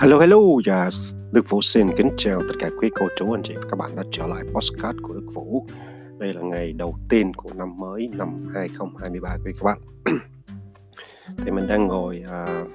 Hello 0.00 0.20
hello, 0.20 0.38
yes. 0.66 1.16
Đức 1.32 1.50
Vũ 1.50 1.60
xin 1.62 1.86
kính 1.96 2.10
chào 2.16 2.40
tất 2.40 2.54
cả 2.58 2.70
quý 2.80 2.90
cô 2.94 3.08
chú 3.16 3.32
anh 3.32 3.42
chị 3.42 3.54
và 3.56 3.62
các 3.70 3.78
bạn 3.78 3.90
đã 3.96 4.02
trở 4.10 4.26
lại 4.26 4.44
podcast 4.54 4.96
của 5.02 5.14
Đức 5.14 5.26
Vũ. 5.34 5.66
Đây 6.18 6.34
là 6.34 6.40
ngày 6.42 6.72
đầu 6.72 6.98
tiên 7.08 7.34
của 7.34 7.50
năm 7.54 7.78
mới 7.78 8.08
năm 8.14 8.48
2023 8.54 9.36
quý 9.44 9.52
các 9.52 9.64
bạn. 9.64 9.78
thì 11.38 11.50
mình 11.50 11.66
đang 11.66 11.86
ngồi 11.86 12.24
uh, 12.24 12.68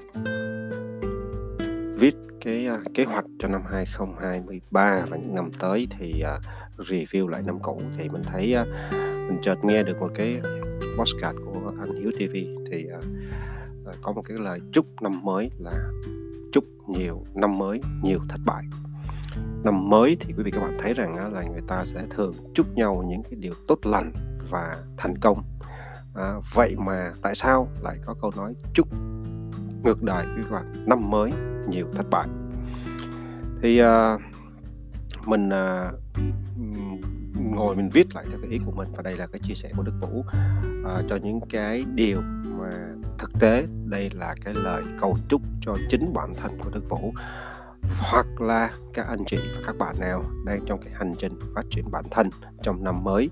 viết 2.00 2.16
cái 2.42 2.68
uh, 2.74 2.94
kế 2.94 3.04
hoạch 3.04 3.26
cho 3.40 3.48
năm 3.48 3.62
2023 3.72 5.06
và 5.10 5.18
những 5.18 5.36
năm 5.36 5.52
tới 5.60 5.88
thì 6.00 6.24
uh, 6.38 6.42
review 6.88 7.28
lại 7.28 7.42
năm 7.46 7.60
cũ 7.60 7.82
thì 7.98 8.10
mình 8.10 8.22
thấy 8.24 8.56
uh, 8.62 8.68
mình 9.16 9.38
chợt 9.42 9.64
nghe 9.64 9.84
được 9.84 10.00
một 10.00 10.10
cái 10.16 10.42
podcast 10.98 11.38
của 11.46 11.72
anh 11.80 11.96
Hiếu 11.96 12.12
TV 12.12 12.36
thì 12.72 12.88
uh, 12.98 13.96
có 14.02 14.12
một 14.12 14.22
cái 14.26 14.38
lời 14.38 14.60
chúc 14.74 14.86
năm 15.02 15.24
mới 15.24 15.50
là 15.60 15.74
chúc 16.54 16.64
nhiều 16.88 17.24
năm 17.36 17.58
mới 17.58 17.82
nhiều 18.04 18.20
thất 18.30 18.40
bại. 18.46 18.64
Năm 19.64 19.90
mới 19.90 20.18
thì 20.20 20.34
quý 20.38 20.44
vị 20.44 20.52
các 20.52 20.62
bạn 20.62 20.78
thấy 20.80 20.94
rằng 20.94 21.34
là 21.34 21.44
người 21.44 21.62
ta 21.68 21.86
sẽ 21.86 22.06
thường 22.10 22.34
chúc 22.54 22.76
nhau 22.76 23.04
những 23.08 23.24
cái 23.24 23.36
điều 23.36 23.54
tốt 23.68 23.86
lành 23.86 24.14
và 24.50 24.78
thành 24.98 25.18
công. 25.18 25.44
À, 26.16 26.34
vậy 26.54 26.76
mà 26.78 27.12
tại 27.22 27.36
sao 27.36 27.68
lại 27.82 27.98
có 28.06 28.16
câu 28.22 28.32
nói 28.38 28.54
chúc 28.74 28.88
ngược 29.84 30.04
đời 30.04 30.26
quý 30.26 30.42
vị 30.42 30.44
các 30.50 30.56
bạn? 30.56 30.74
Năm 30.86 31.10
mới 31.10 31.32
nhiều 31.68 31.88
thất 31.96 32.06
bại. 32.12 32.28
Thì 33.62 33.80
à, 33.80 34.18
mình 35.26 35.50
à, 35.50 35.92
ngồi 37.56 37.76
mình 37.76 37.90
viết 37.90 38.16
lại 38.16 38.26
theo 38.30 38.40
cái 38.42 38.50
ý 38.50 38.60
của 38.66 38.72
mình. 38.72 38.88
Và 38.96 39.02
đây 39.02 39.18
là 39.18 39.28
cái 39.28 39.40
chia 39.40 39.54
sẻ 39.54 39.72
của 39.78 39.84
Đức 39.84 39.94
Vũ 40.02 40.20
uh, 40.20 41.06
cho 41.10 41.16
những 41.24 41.40
cái 41.50 41.86
điều 41.96 42.22
mà 42.60 42.70
thực 43.18 43.32
tế. 43.40 43.66
Đây 43.86 44.10
là 44.14 44.36
cái 44.46 44.54
lời 44.54 44.84
cầu 45.00 45.18
chúc 45.28 45.42
cho 45.62 45.78
chính 45.90 46.14
bản 46.14 46.34
thân 46.36 46.58
của 46.60 46.70
Đức 46.70 46.90
Vũ. 46.90 47.14
Hoặc 48.00 48.42
là 48.42 48.70
các 48.94 49.08
anh 49.08 49.26
chị 49.28 49.38
và 49.56 49.62
các 49.66 49.78
bạn 49.78 49.96
nào 50.00 50.24
đang 50.46 50.66
trong 50.66 50.80
cái 50.82 50.94
hành 50.94 51.14
trình 51.20 51.34
phát 51.56 51.66
triển 51.70 51.92
bản 51.92 52.06
thân 52.12 52.30
trong 52.62 52.84
năm 52.84 53.04
mới. 53.04 53.30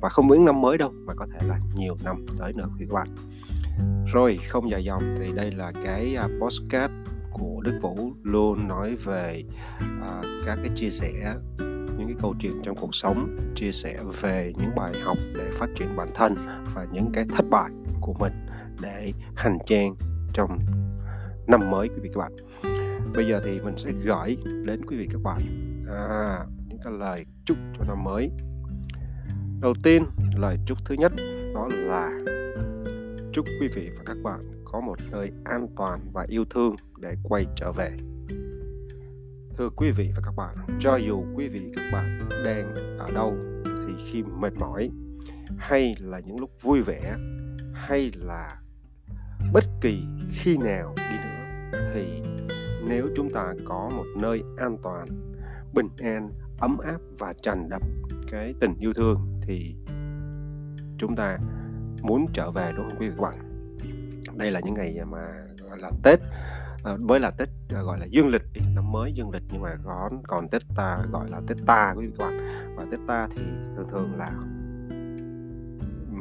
Và 0.00 0.08
không 0.08 0.28
những 0.28 0.44
năm 0.44 0.60
mới 0.60 0.78
đâu 0.78 0.92
mà 1.04 1.14
có 1.14 1.26
thể 1.32 1.48
là 1.48 1.58
nhiều 1.76 1.96
năm 2.04 2.26
tới 2.38 2.52
nữa 2.52 2.68
quý 2.78 2.86
bạn. 2.90 3.08
Rồi 4.12 4.38
không 4.48 4.70
dài 4.70 4.84
dòng 4.84 5.02
thì 5.18 5.32
đây 5.32 5.50
là 5.50 5.72
cái 5.84 6.14
à, 6.16 6.28
postcard 6.40 6.94
của 7.32 7.60
Đức 7.62 7.78
Vũ 7.82 8.12
luôn 8.22 8.68
nói 8.68 8.96
về 8.96 9.44
uh, 10.00 10.24
các 10.46 10.58
cái 10.62 10.70
chia 10.74 10.90
sẻ 10.90 11.34
những 12.08 12.16
cái 12.16 12.22
câu 12.22 12.34
chuyện 12.40 12.62
trong 12.62 12.76
cuộc 12.76 12.94
sống 12.94 13.36
chia 13.54 13.72
sẻ 13.72 13.98
về 14.20 14.52
những 14.58 14.70
bài 14.76 14.92
học 15.02 15.18
để 15.34 15.50
phát 15.52 15.66
triển 15.76 15.96
bản 15.96 16.08
thân 16.14 16.34
và 16.74 16.86
những 16.92 17.10
cái 17.12 17.26
thất 17.36 17.44
bại 17.50 17.70
của 18.00 18.14
mình 18.18 18.32
để 18.80 19.12
hành 19.36 19.58
trang 19.66 19.94
trong 20.32 20.58
năm 21.46 21.70
mới 21.70 21.88
quý 21.88 21.94
vị 22.02 22.10
các 22.14 22.20
bạn. 22.20 22.32
Bây 23.14 23.28
giờ 23.28 23.40
thì 23.44 23.60
mình 23.60 23.76
sẽ 23.76 23.90
gửi 24.04 24.36
đến 24.64 24.86
quý 24.86 24.96
vị 24.96 25.08
các 25.12 25.22
bạn 25.22 25.38
à, 25.88 26.38
những 26.68 26.78
cái 26.84 26.92
lời 26.92 27.26
chúc 27.44 27.56
cho 27.78 27.84
năm 27.84 28.04
mới. 28.04 28.30
Đầu 29.60 29.74
tiên 29.82 30.04
lời 30.36 30.58
chúc 30.66 30.78
thứ 30.84 30.94
nhất 30.94 31.12
đó 31.54 31.68
là 31.72 32.10
chúc 33.32 33.46
quý 33.60 33.68
vị 33.74 33.90
và 33.96 34.02
các 34.06 34.16
bạn 34.22 34.64
có 34.64 34.80
một 34.80 34.98
nơi 35.10 35.32
an 35.44 35.66
toàn 35.76 36.00
và 36.12 36.26
yêu 36.28 36.44
thương 36.50 36.76
để 36.98 37.14
quay 37.22 37.46
trở 37.56 37.72
về 37.72 37.90
thưa 39.58 39.70
quý 39.76 39.90
vị 39.90 40.12
và 40.16 40.22
các 40.24 40.34
bạn, 40.36 40.56
cho 40.80 40.96
dù 40.96 41.24
quý 41.34 41.48
vị 41.48 41.72
các 41.76 41.82
bạn 41.92 42.28
đang 42.44 42.74
ở 42.98 43.10
đâu 43.14 43.36
thì 43.64 43.92
khi 44.06 44.22
mệt 44.22 44.52
mỏi, 44.58 44.90
hay 45.58 45.96
là 45.98 46.20
những 46.20 46.40
lúc 46.40 46.50
vui 46.62 46.82
vẻ, 46.82 47.16
hay 47.72 48.12
là 48.14 48.60
bất 49.52 49.64
kỳ 49.80 50.02
khi 50.30 50.58
nào 50.58 50.94
đi 50.96 51.16
nữa, 51.24 51.80
thì 51.94 52.22
nếu 52.88 53.08
chúng 53.16 53.30
ta 53.30 53.54
có 53.64 53.90
một 53.96 54.04
nơi 54.20 54.42
an 54.56 54.76
toàn, 54.82 55.06
bình 55.74 55.88
an, 55.98 56.30
ấm 56.58 56.78
áp 56.78 56.98
và 57.18 57.34
tràn 57.42 57.68
đập 57.68 57.82
cái 58.30 58.54
tình 58.60 58.74
yêu 58.78 58.92
thương 58.92 59.40
thì 59.42 59.74
chúng 60.98 61.16
ta 61.16 61.38
muốn 62.02 62.26
trở 62.32 62.50
về, 62.50 62.72
đúng 62.76 62.88
không 62.88 62.98
quý 63.00 63.08
vị 63.08 63.14
các 63.16 63.22
bạn? 63.22 63.38
Đây 64.36 64.50
là 64.50 64.60
những 64.60 64.74
ngày 64.74 64.98
mà, 65.10 65.28
gọi 65.68 65.78
là, 65.78 65.90
tết. 66.02 66.18
Ờ, 66.82 66.92
à, 66.92 66.96
mới 67.00 67.20
là 67.20 67.30
tết 67.30 67.48
à, 67.74 67.82
gọi 67.82 67.98
là 67.98 68.06
dương 68.06 68.28
lịch 68.28 68.42
năm 68.74 68.92
mới 68.92 69.12
dương 69.12 69.30
lịch 69.30 69.42
nhưng 69.52 69.62
mà 69.62 69.76
còn 69.84 70.22
còn 70.22 70.48
tết 70.48 70.62
ta 70.76 70.98
gọi 71.10 71.30
là 71.30 71.40
tết 71.46 71.58
ta 71.66 71.94
quý 71.96 72.06
vị 72.06 72.12
các 72.18 72.24
bạn. 72.24 72.38
Và 72.76 72.86
tết 72.90 73.00
ta 73.06 73.28
thì 73.30 73.42
thường 73.76 73.88
thường 73.90 74.14
là 74.16 74.30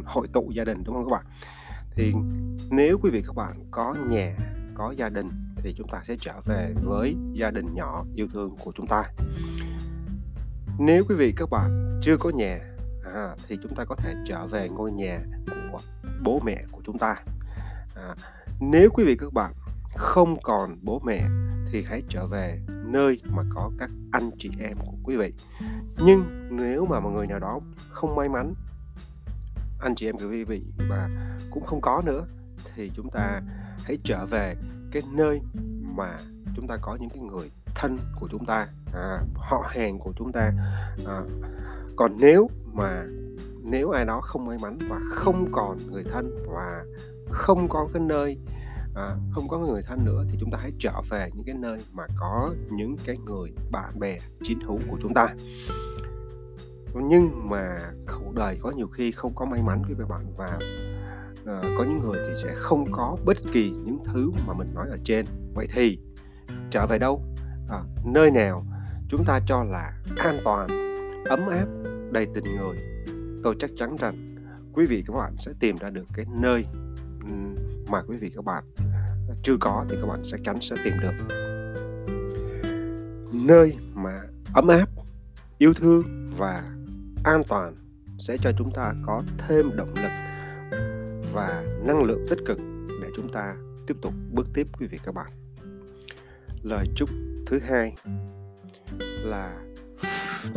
hội 0.05 0.27
tụ 0.33 0.51
gia 0.55 0.63
đình 0.63 0.83
đúng 0.83 0.95
không 0.95 1.09
các 1.09 1.11
bạn? 1.11 1.25
Thì 1.91 2.13
nếu 2.69 2.99
quý 3.01 3.09
vị 3.11 3.23
các 3.27 3.35
bạn 3.35 3.63
có 3.71 3.95
nhà 4.09 4.35
có 4.75 4.93
gia 4.97 5.09
đình 5.09 5.27
thì 5.55 5.73
chúng 5.77 5.87
ta 5.87 6.01
sẽ 6.03 6.15
trở 6.19 6.41
về 6.45 6.73
với 6.83 7.15
gia 7.33 7.51
đình 7.51 7.73
nhỏ 7.73 8.05
yêu 8.15 8.27
thương 8.33 8.55
của 8.63 8.71
chúng 8.75 8.87
ta. 8.87 9.03
Nếu 10.79 11.03
quý 11.09 11.15
vị 11.15 11.33
các 11.37 11.49
bạn 11.49 11.99
chưa 12.01 12.17
có 12.17 12.29
nhà 12.29 12.59
à, 13.13 13.35
thì 13.47 13.57
chúng 13.63 13.75
ta 13.75 13.85
có 13.85 13.95
thể 13.95 14.13
trở 14.25 14.47
về 14.47 14.69
ngôi 14.69 14.91
nhà 14.91 15.19
của 15.71 15.79
bố 16.23 16.39
mẹ 16.45 16.63
của 16.71 16.81
chúng 16.85 16.97
ta. 16.97 17.15
À, 17.95 18.15
nếu 18.59 18.89
quý 18.93 19.03
vị 19.03 19.15
các 19.19 19.33
bạn 19.33 19.53
không 19.97 20.41
còn 20.41 20.77
bố 20.81 21.01
mẹ 21.05 21.27
thì 21.71 21.83
hãy 21.83 22.01
trở 22.09 22.27
về 22.27 22.59
nơi 22.67 23.21
mà 23.35 23.43
có 23.55 23.71
các 23.79 23.89
anh 24.11 24.29
chị 24.37 24.51
em 24.59 24.77
của 24.77 24.93
quý 25.03 25.15
vị. 25.15 25.33
Nhưng 26.05 26.47
nếu 26.51 26.85
mà 26.85 26.99
một 26.99 27.09
người 27.09 27.27
nào 27.27 27.39
đó 27.39 27.59
không 27.89 28.15
may 28.15 28.29
mắn 28.29 28.53
anh 29.79 29.95
chị 29.95 30.09
em 30.09 30.17
của 30.17 30.29
quý 30.29 30.43
vị 30.43 30.63
và 30.89 31.09
cũng 31.51 31.63
không 31.65 31.81
có 31.81 32.01
nữa 32.05 32.25
thì 32.75 32.91
chúng 32.95 33.09
ta 33.09 33.41
hãy 33.83 33.97
trở 34.03 34.25
về 34.25 34.55
cái 34.91 35.03
nơi 35.11 35.41
mà 35.95 36.17
chúng 36.55 36.67
ta 36.67 36.77
có 36.81 36.97
những 36.99 37.09
cái 37.09 37.19
người 37.19 37.51
thân 37.75 37.97
của 38.19 38.27
chúng 38.31 38.45
ta 38.45 38.67
à, 38.93 39.21
họ 39.35 39.63
hàng 39.67 39.99
của 39.99 40.13
chúng 40.17 40.31
ta. 40.31 40.51
À, 41.05 41.21
còn 41.95 42.17
nếu 42.19 42.49
mà 42.73 43.03
nếu 43.63 43.89
ai 43.89 44.05
đó 44.05 44.21
không 44.21 44.45
may 44.45 44.57
mắn 44.61 44.77
và 44.89 44.99
không 45.09 45.47
còn 45.51 45.77
người 45.91 46.03
thân 46.03 46.37
và 46.47 46.83
không 47.29 47.67
có 47.69 47.87
cái 47.93 48.01
nơi 48.01 48.37
à, 48.97 49.15
không 49.31 49.47
có 49.47 49.57
người 49.57 49.81
thân 49.81 50.05
nữa 50.05 50.23
thì 50.29 50.37
chúng 50.39 50.51
ta 50.51 50.57
hãy 50.61 50.71
trở 50.79 51.01
về 51.09 51.29
những 51.33 51.43
cái 51.43 51.55
nơi 51.55 51.77
mà 51.93 52.03
có 52.17 52.53
những 52.69 52.95
cái 53.05 53.17
người 53.17 53.53
bạn 53.71 53.99
bè 53.99 54.17
chiến 54.43 54.59
hữu 54.59 54.79
của 54.89 54.97
chúng 55.01 55.13
ta. 55.13 55.35
Nhưng 56.95 57.49
mà 57.49 57.77
cuộc 58.07 58.33
đời 58.35 58.59
có 58.61 58.71
nhiều 58.71 58.87
khi 58.87 59.11
không 59.11 59.35
có 59.35 59.45
may 59.45 59.61
mắn 59.61 59.81
với 59.87 59.95
các 59.99 60.09
bạn 60.09 60.33
và 60.37 60.59
à, 61.45 61.61
có 61.77 61.83
những 61.83 61.99
người 61.99 62.17
thì 62.27 62.33
sẽ 62.43 62.53
không 62.55 62.85
có 62.91 63.17
bất 63.25 63.37
kỳ 63.51 63.69
những 63.69 63.99
thứ 64.05 64.31
mà 64.47 64.53
mình 64.53 64.73
nói 64.73 64.87
ở 64.89 64.97
trên. 65.03 65.25
Vậy 65.55 65.67
thì 65.73 65.99
trở 66.69 66.87
về 66.87 66.97
đâu? 66.97 67.23
À, 67.69 67.83
nơi 68.05 68.31
nào 68.31 68.65
chúng 69.09 69.25
ta 69.25 69.39
cho 69.47 69.63
là 69.63 69.93
an 70.17 70.37
toàn 70.43 70.67
ấm 71.25 71.47
áp 71.47 71.67
đầy 72.11 72.27
tình 72.33 72.43
người? 72.43 72.77
Tôi 73.43 73.55
chắc 73.59 73.69
chắn 73.77 73.95
rằng 73.95 74.35
quý 74.73 74.85
vị 74.85 75.03
các 75.07 75.13
bạn 75.13 75.35
sẽ 75.37 75.51
tìm 75.59 75.75
ra 75.77 75.89
được 75.89 76.05
cái 76.13 76.25
nơi 76.41 76.65
mà 77.89 78.01
quý 78.07 78.17
vị 78.17 78.31
các 78.35 78.45
bạn 78.45 78.63
chưa 79.43 79.57
có 79.59 79.85
thì 79.89 79.97
các 80.01 80.07
bạn 80.07 80.23
sẽ 80.23 80.37
chắn 80.43 80.61
sẽ 80.61 80.75
tìm 80.83 80.93
được. 81.01 81.13
Nơi 83.33 83.75
mà 83.93 84.21
ấm 84.53 84.67
áp, 84.67 84.89
yêu 85.57 85.73
thương 85.73 86.03
và 86.37 86.63
an 87.23 87.41
toàn 87.47 87.75
sẽ 88.19 88.37
cho 88.37 88.51
chúng 88.57 88.71
ta 88.71 88.93
có 89.05 89.23
thêm 89.37 89.75
động 89.75 89.93
lực 89.95 90.11
và 91.33 91.63
năng 91.85 92.03
lượng 92.03 92.25
tích 92.29 92.39
cực 92.45 92.57
để 93.01 93.07
chúng 93.15 93.31
ta 93.31 93.55
tiếp 93.87 93.97
tục 94.01 94.13
bước 94.31 94.47
tiếp, 94.53 94.67
quý 94.79 94.87
vị 94.87 94.97
các 95.05 95.15
bạn. 95.15 95.31
Lời 96.63 96.85
chúc 96.95 97.09
thứ 97.47 97.59
hai 97.59 97.95
là 98.99 99.57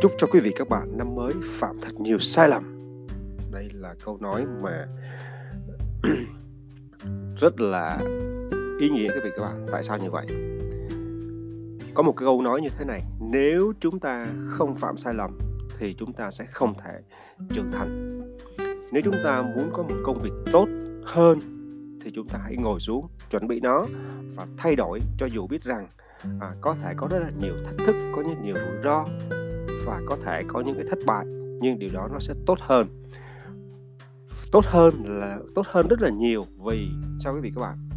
chúc 0.01 0.13
cho 0.19 0.27
quý 0.27 0.41
vị 0.41 0.53
các 0.57 0.69
bạn 0.69 0.99
năm 0.99 1.15
mới 1.15 1.33
phạm 1.45 1.81
thật 1.83 2.01
nhiều 2.01 2.19
sai 2.19 2.49
lầm. 2.49 2.77
Đây 3.53 3.71
là 3.75 3.95
câu 4.05 4.19
nói 4.21 4.47
mà 4.63 4.87
rất 7.41 7.61
là 7.61 7.99
ý 8.81 8.89
nghĩa 8.89 9.09
các 9.15 9.25
vị 9.25 9.31
các 9.37 9.43
bạn. 9.43 9.67
Tại 9.73 9.83
sao 9.83 9.99
như 9.99 10.11
vậy? 10.11 10.27
Có 11.95 12.03
một 12.03 12.13
cái 12.17 12.25
câu 12.27 12.43
nói 12.43 12.61
như 12.61 12.69
thế 12.79 12.85
này 12.85 13.03
nếu 13.21 13.73
chúng 13.81 14.01
ta 14.01 14.27
không 14.49 14.75
phạm 14.75 14.97
sai 14.97 15.15
lầm 15.15 15.39
thì 15.79 15.95
chúng 15.95 16.13
ta 16.13 16.31
sẽ 16.31 16.45
không 16.45 16.75
thể 16.75 17.01
trưởng 17.49 17.71
thành. 17.73 18.21
Nếu 18.93 19.03
chúng 19.05 19.17
ta 19.25 19.43
muốn 19.43 19.71
có 19.73 19.83
một 19.83 19.95
công 20.05 20.19
việc 20.19 20.33
tốt 20.53 20.69
hơn 21.05 21.39
thì 22.05 22.11
chúng 22.15 22.29
ta 22.29 22.39
hãy 22.43 22.57
ngồi 22.57 22.81
xuống 22.81 23.07
chuẩn 23.31 23.49
bị 23.49 23.61
nó 23.61 23.87
và 24.37 24.47
thay 24.57 24.77
đổi 24.77 25.01
cho 25.19 25.27
dù 25.27 25.47
biết 25.47 25.65
rằng 25.65 25.89
à, 26.41 26.55
có 26.61 26.75
thể 26.83 26.95
có 26.97 27.09
rất 27.11 27.19
là 27.19 27.31
nhiều 27.41 27.55
thách 27.65 27.87
thức 27.87 27.97
có 28.17 28.23
những 28.23 28.43
nhiều 28.43 28.55
rủi 28.55 28.83
ro 28.85 29.05
và 29.85 30.01
có 30.07 30.17
thể 30.25 30.43
có 30.49 30.61
những 30.61 30.75
cái 30.75 30.85
thất 30.91 30.99
bại 31.07 31.25
nhưng 31.61 31.79
điều 31.79 31.91
đó 31.93 32.09
nó 32.13 32.19
sẽ 32.19 32.35
tốt 32.47 32.59
hơn. 32.61 33.05
Tốt 34.53 34.65
hơn 34.65 34.95
là 35.21 35.39
tốt 35.55 35.67
hơn 35.67 35.89
rất 35.89 36.01
là 36.01 36.11
nhiều 36.11 36.45
vì 36.65 36.89
sao 37.19 37.35
quý 37.35 37.41
vị 37.41 37.53
các 37.55 37.61
bạn? 37.61 37.90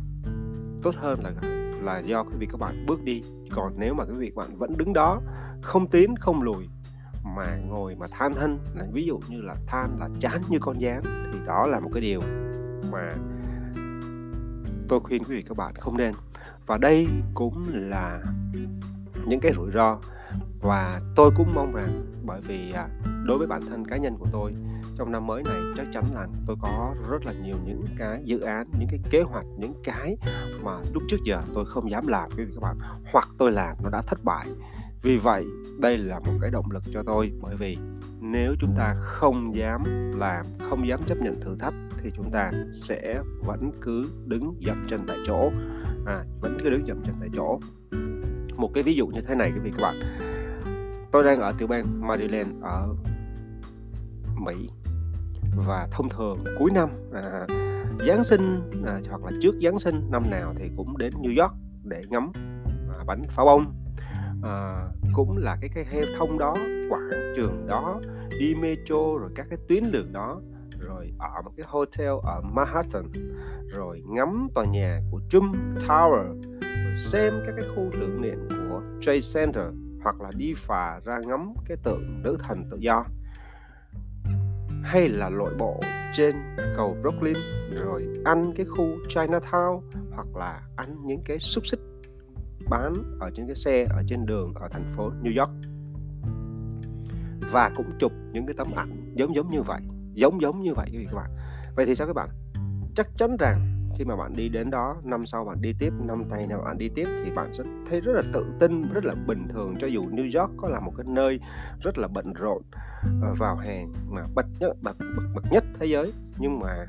Tốt 0.83 0.95
hơn 0.95 1.24
là 1.24 1.31
là 1.81 2.00
do 2.00 2.24
cái 2.24 2.38
việc 2.38 2.47
các 2.51 2.59
bạn 2.59 2.85
bước 2.85 3.03
đi. 3.03 3.21
Còn 3.51 3.74
nếu 3.77 3.94
mà 3.94 4.06
cái 4.06 4.15
việc 4.15 4.35
bạn 4.35 4.57
vẫn 4.57 4.77
đứng 4.77 4.94
đó, 4.94 5.21
không 5.62 5.88
tiến, 5.88 6.15
không 6.15 6.41
lùi, 6.41 6.69
mà 7.24 7.57
ngồi 7.68 7.95
mà 7.95 8.07
than 8.12 8.33
thân, 8.33 8.59
là 8.75 8.85
ví 8.91 9.06
dụ 9.06 9.19
như 9.30 9.41
là 9.41 9.56
than 9.68 10.00
là 10.00 10.09
chán 10.19 10.41
như 10.50 10.57
con 10.62 10.81
gián, 10.81 11.03
thì 11.33 11.39
đó 11.45 11.68
là 11.68 11.80
một 11.80 11.89
cái 11.94 12.01
điều 12.01 12.21
mà 12.91 13.09
tôi 14.89 15.00
khuyên 15.00 15.24
quý 15.24 15.35
vị 15.35 15.44
các 15.50 15.57
bạn 15.57 15.75
không 15.75 15.97
nên. 15.97 16.13
Và 16.65 16.77
đây 16.77 17.07
cũng 17.33 17.65
là 17.71 18.24
những 19.25 19.39
cái 19.39 19.53
rủi 19.53 19.71
ro. 19.71 19.97
Và 20.62 21.01
tôi 21.15 21.31
cũng 21.38 21.47
mong 21.56 21.74
rằng 21.74 22.06
bởi 22.25 22.41
vì 22.41 22.71
à, 22.71 22.88
đối 23.25 23.38
với 23.38 23.47
bản 23.47 23.62
thân 23.69 23.85
cá 23.85 23.97
nhân 23.97 24.15
của 24.19 24.27
tôi 24.31 24.53
trong 24.98 25.12
năm 25.12 25.28
mới 25.28 25.44
này 25.44 25.62
chắc 25.78 25.88
chắn 25.94 26.04
là 26.13 26.28
tôi 26.45 26.56
có 26.62 26.95
rất 27.10 27.25
là 27.25 27.34
nhiều 27.34 27.56
những 27.66 27.86
cái 27.98 28.22
dự 28.25 28.40
án 28.40 28.68
những 28.80 28.88
cái 28.90 29.00
kế 29.10 29.22
hoạch 29.22 29.45
những 29.57 29.74
cái 29.84 30.18
mà 30.63 30.72
lúc 30.94 31.04
trước 31.07 31.18
giờ 31.25 31.42
tôi 31.54 31.66
không 31.66 31.92
dám 31.92 32.07
làm 32.07 32.30
quý 32.38 32.44
vị 32.44 32.51
các 32.56 32.62
bạn. 32.62 32.78
Hoặc 33.12 33.30
tôi 33.38 33.51
làm 33.51 33.78
nó 33.84 33.90
đã 33.90 34.01
thất 34.01 34.24
bại. 34.24 34.48
Vì 35.01 35.18
vậy 35.18 35.45
đây 35.81 35.98
là 35.98 36.19
một 36.19 36.34
cái 36.42 36.51
động 36.51 36.72
lực 36.72 36.84
cho 36.92 37.04
tôi. 37.04 37.31
Bởi 37.42 37.56
vì 37.56 37.78
nếu 38.19 38.56
chúng 38.60 38.75
ta 38.78 38.95
không 39.01 39.56
dám 39.56 39.84
làm 40.19 40.45
không 40.69 40.88
dám 40.88 41.04
chấp 41.04 41.18
nhận 41.18 41.42
thử 41.42 41.56
thách 41.60 41.74
thì 41.98 42.12
chúng 42.16 42.31
ta 42.31 42.51
sẽ 42.74 43.22
vẫn 43.45 43.72
cứ 43.81 44.06
đứng 44.25 44.54
dậm 44.66 44.86
chân 44.88 45.01
tại 45.07 45.18
chỗ. 45.25 45.51
À, 46.06 46.24
vẫn 46.42 46.57
cứ 46.63 46.69
đứng 46.69 46.86
dậm 46.86 47.04
chân 47.06 47.16
tại 47.19 47.30
chỗ. 47.36 47.60
Một 48.57 48.69
cái 48.74 48.84
ví 48.84 48.94
dụ 48.94 49.07
như 49.07 49.22
thế 49.22 49.36
này 49.36 49.51
quý 49.51 49.60
vị 49.60 49.72
các 49.78 49.81
bạn. 49.81 50.00
Tôi 51.12 51.24
đang 51.24 51.40
ở 51.40 51.54
tiểu 51.57 51.68
bang 51.68 52.07
Maryland 52.07 52.50
ở 52.62 52.95
Mỹ 54.38 54.69
và 55.55 55.88
thông 55.91 56.09
thường 56.09 56.44
cuối 56.59 56.71
năm 56.71 56.89
à, 57.13 57.47
Giáng 58.07 58.23
sinh 58.23 58.71
à, 58.85 59.01
hoặc 59.09 59.23
là 59.23 59.31
trước 59.41 59.55
Giáng 59.61 59.79
sinh 59.79 60.11
năm 60.11 60.23
nào 60.31 60.53
thì 60.55 60.71
cũng 60.77 60.97
đến 60.97 61.13
New 61.21 61.41
York 61.41 61.53
để 61.83 62.01
ngắm 62.09 62.31
à, 62.65 63.03
bánh 63.07 63.21
pháo 63.29 63.45
bông. 63.45 63.73
À, 64.44 64.88
cũng 65.13 65.38
là 65.38 65.57
cái 65.61 65.69
cái 65.73 65.85
heo 65.85 66.05
thông 66.17 66.38
đó 66.38 66.57
quảng 66.89 67.09
trường 67.35 67.67
đó 67.67 68.00
đi 68.39 68.55
metro 68.55 69.17
rồi 69.19 69.29
các 69.35 69.47
cái 69.50 69.59
tuyến 69.67 69.91
đường 69.91 70.13
đó 70.13 70.41
rồi 70.79 71.11
ở 71.19 71.41
một 71.45 71.51
cái 71.57 71.65
hotel 71.69 72.11
ở 72.23 72.41
Manhattan 72.41 73.03
rồi 73.75 74.03
ngắm 74.07 74.47
tòa 74.56 74.65
nhà 74.65 75.01
của 75.11 75.21
Trump 75.29 75.56
Tower 75.88 76.41
rồi 76.61 76.95
xem 76.95 77.33
các 77.45 77.53
cái 77.57 77.65
khu 77.75 77.89
tưởng 77.94 78.21
niệm 78.21 78.47
của 78.49 78.81
Trade 79.01 79.19
Center 79.33 79.65
hoặc 80.03 80.21
là 80.21 80.29
đi 80.35 80.53
phà 80.57 80.99
ra 81.06 81.17
ngắm 81.25 81.53
cái 81.65 81.77
tượng 81.83 82.23
nữ 82.23 82.38
thần 82.39 82.63
tự 82.71 82.77
do 82.77 83.06
hay 84.94 85.10
là 85.10 85.30
lội 85.30 85.54
bộ 85.57 85.80
trên 86.13 86.36
cầu 86.75 86.98
Brooklyn, 87.01 87.38
rồi 87.72 88.07
ăn 88.25 88.54
cái 88.56 88.66
khu 88.66 88.86
Chinatown, 89.07 89.81
hoặc 90.12 90.28
là 90.36 90.62
ăn 90.75 90.95
những 91.06 91.22
cái 91.25 91.40
xúc 91.40 91.66
xích 91.66 91.80
bán 92.69 92.94
ở 93.19 93.30
trên 93.36 93.45
cái 93.45 93.56
xe 93.56 93.86
ở 93.90 94.04
trên 94.07 94.25
đường 94.25 94.54
ở 94.56 94.68
thành 94.72 94.94
phố 94.94 95.12
New 95.24 95.40
York. 95.40 95.51
Và 97.51 97.72
cũng 97.75 97.92
chụp 98.00 98.12
những 98.31 98.45
cái 98.45 98.54
tấm 98.57 98.68
ảnh 98.75 99.13
giống 99.16 99.36
giống 99.36 99.50
như 99.50 99.62
vậy, 99.62 99.81
giống 100.13 100.42
giống 100.42 100.62
như 100.62 100.74
vậy 100.74 100.90
các 100.94 101.16
bạn. 101.16 101.30
Vậy 101.75 101.86
thì 101.86 101.95
sao 101.95 102.07
các 102.07 102.13
bạn? 102.13 102.30
Chắc 102.95 103.07
chắn 103.18 103.38
rằng 103.40 103.90
khi 103.98 104.06
mà 104.06 104.16
bạn 104.16 104.34
đi 104.36 104.50
đến 104.50 104.69
đó, 104.69 104.95
năm 105.04 105.25
sau 105.25 105.45
bạn 105.45 105.62
đi 105.62 105.74
tiếp, 105.80 105.94
năm 106.00 106.24
tay 106.30 106.48
nào 106.48 106.62
bạn 106.66 106.78
đi 106.78 106.90
tiếp 106.95 107.07
thì 107.24 107.31
bạn 107.36 107.54
sẽ 107.54 107.63
thấy 107.90 108.01
rất 108.01 108.13
là 108.16 108.22
tự 108.34 108.45
tin, 108.60 108.94
rất 108.94 109.06
là 109.06 109.13
bình 109.28 109.48
thường. 109.50 109.75
Cho 109.80 109.88
dù 109.88 110.01
New 110.01 110.42
York 110.42 110.54
có 110.57 110.68
là 110.68 110.80
một 110.80 110.94
cái 110.98 111.06
nơi 111.10 111.40
rất 111.84 111.98
là 111.98 112.07
bận 112.07 112.34
rộn 112.34 112.62
Ờ, 113.21 113.33
vào 113.38 113.57
hè 113.57 113.85
mà 114.09 114.21
bật 114.35 114.45
nhất 114.59 114.77
bật, 114.81 114.95
bật, 115.00 115.23
bật 115.35 115.51
nhất 115.51 115.63
thế 115.79 115.85
giới. 115.85 116.13
Nhưng 116.38 116.59
mà 116.59 116.85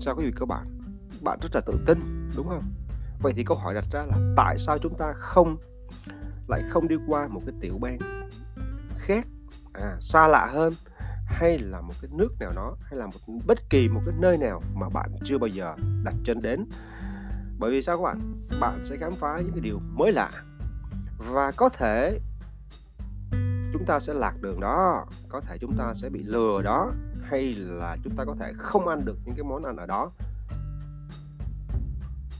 sao 0.00 0.16
cái 0.16 0.26
gì 0.26 0.32
các 0.36 0.48
bạn 0.48 0.66
bạn 1.22 1.38
rất 1.42 1.54
là 1.54 1.60
tự 1.60 1.78
tin 1.86 2.28
đúng 2.36 2.48
không? 2.48 2.62
Vậy 3.22 3.32
thì 3.36 3.44
câu 3.44 3.56
hỏi 3.56 3.74
đặt 3.74 3.84
ra 3.92 4.04
là 4.06 4.16
tại 4.36 4.58
sao 4.58 4.78
chúng 4.78 4.94
ta 4.98 5.12
không 5.12 5.56
lại 6.48 6.62
không 6.70 6.88
đi 6.88 6.96
qua 7.06 7.28
một 7.28 7.40
cái 7.46 7.54
tiểu 7.60 7.78
bang 7.80 7.98
khác 8.98 9.26
à, 9.72 9.96
xa 10.00 10.26
lạ 10.28 10.48
hơn 10.52 10.72
hay 11.26 11.58
là 11.58 11.80
một 11.80 11.94
cái 12.02 12.10
nước 12.14 12.28
nào 12.40 12.52
đó 12.52 12.76
hay 12.82 12.98
là 12.98 13.06
một 13.06 13.34
bất 13.46 13.70
kỳ 13.70 13.88
một 13.88 14.00
cái 14.06 14.14
nơi 14.18 14.38
nào 14.38 14.62
mà 14.74 14.88
bạn 14.88 15.10
chưa 15.24 15.38
bao 15.38 15.48
giờ 15.48 15.74
đặt 16.04 16.14
chân 16.24 16.42
đến? 16.42 16.64
Bởi 17.58 17.70
vì 17.70 17.82
sao 17.82 17.96
các 17.96 18.02
bạn? 18.02 18.20
Bạn 18.60 18.80
sẽ 18.84 18.96
khám 18.96 19.12
phá 19.12 19.38
những 19.38 19.52
cái 19.52 19.60
điều 19.60 19.78
mới 19.78 20.12
lạ. 20.12 20.30
Và 21.18 21.52
có 21.56 21.68
thể 21.68 22.18
chúng 23.80 23.86
ta 23.86 24.00
sẽ 24.00 24.14
lạc 24.14 24.34
đường 24.40 24.60
đó. 24.60 25.06
Có 25.28 25.40
thể 25.40 25.58
chúng 25.60 25.72
ta 25.76 25.94
sẽ 25.94 26.08
bị 26.08 26.22
lừa 26.22 26.62
đó, 26.64 26.92
hay 27.22 27.52
là 27.52 27.96
chúng 28.04 28.16
ta 28.16 28.24
có 28.24 28.36
thể 28.40 28.52
không 28.58 28.88
ăn 28.88 29.04
được 29.04 29.16
những 29.24 29.34
cái 29.34 29.44
món 29.44 29.64
ăn 29.64 29.76
ở 29.76 29.86
đó. 29.86 30.10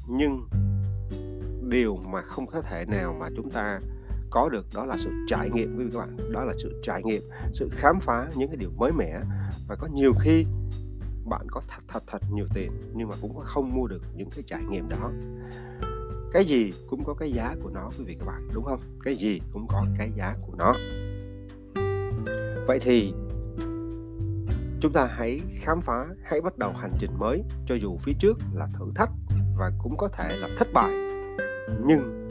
Nhưng 0.08 0.48
điều 1.68 1.96
mà 1.96 2.22
không 2.22 2.46
có 2.46 2.62
thể 2.62 2.84
nào 2.84 3.16
mà 3.20 3.28
chúng 3.36 3.50
ta 3.50 3.80
có 4.30 4.48
được 4.48 4.66
đó 4.74 4.84
là 4.84 4.96
sự 4.96 5.10
trải 5.26 5.50
nghiệm, 5.50 5.78
quý 5.78 5.84
vị 5.84 5.90
các 5.94 5.98
bạn. 5.98 6.32
Đó 6.32 6.44
là 6.44 6.52
sự 6.58 6.80
trải 6.82 7.02
nghiệm, 7.02 7.22
sự 7.52 7.68
khám 7.72 8.00
phá 8.00 8.26
những 8.34 8.48
cái 8.48 8.56
điều 8.56 8.70
mới 8.76 8.92
mẻ. 8.92 9.20
Và 9.68 9.76
có 9.76 9.86
nhiều 9.86 10.12
khi 10.20 10.44
bạn 11.24 11.46
có 11.50 11.60
thật 11.68 11.82
thật 11.88 12.02
thật 12.06 12.22
nhiều 12.32 12.46
tiền, 12.54 12.72
nhưng 12.94 13.08
mà 13.08 13.14
cũng 13.20 13.36
không 13.44 13.74
mua 13.74 13.86
được 13.86 14.02
những 14.14 14.30
cái 14.30 14.44
trải 14.46 14.62
nghiệm 14.70 14.88
đó. 14.88 15.10
Cái 16.32 16.44
gì 16.44 16.72
cũng 16.90 17.04
có 17.04 17.14
cái 17.14 17.32
giá 17.32 17.54
của 17.62 17.70
nó, 17.70 17.90
quý 17.98 18.04
vị 18.04 18.16
các 18.18 18.26
bạn, 18.26 18.48
đúng 18.54 18.64
không? 18.64 18.80
Cái 19.04 19.14
gì 19.14 19.40
cũng 19.52 19.66
có 19.68 19.86
cái 19.98 20.12
giá 20.16 20.36
của 20.46 20.54
nó 20.58 20.74
vậy 22.66 22.78
thì, 22.82 23.14
chúng 24.80 24.92
ta 24.92 25.06
hãy 25.10 25.40
khám 25.60 25.80
phá, 25.80 26.06
hãy 26.22 26.40
bắt 26.40 26.58
đầu 26.58 26.72
hành 26.72 26.92
trình 26.98 27.10
mới, 27.18 27.42
cho 27.66 27.74
dù 27.74 27.96
phía 28.00 28.12
trước 28.18 28.38
là 28.54 28.66
thử 28.78 28.84
thách 28.94 29.10
và 29.56 29.72
cũng 29.78 29.96
có 29.96 30.08
thể 30.08 30.36
là 30.36 30.48
thất 30.58 30.68
bại. 30.74 30.90
Nhưng 31.86 32.28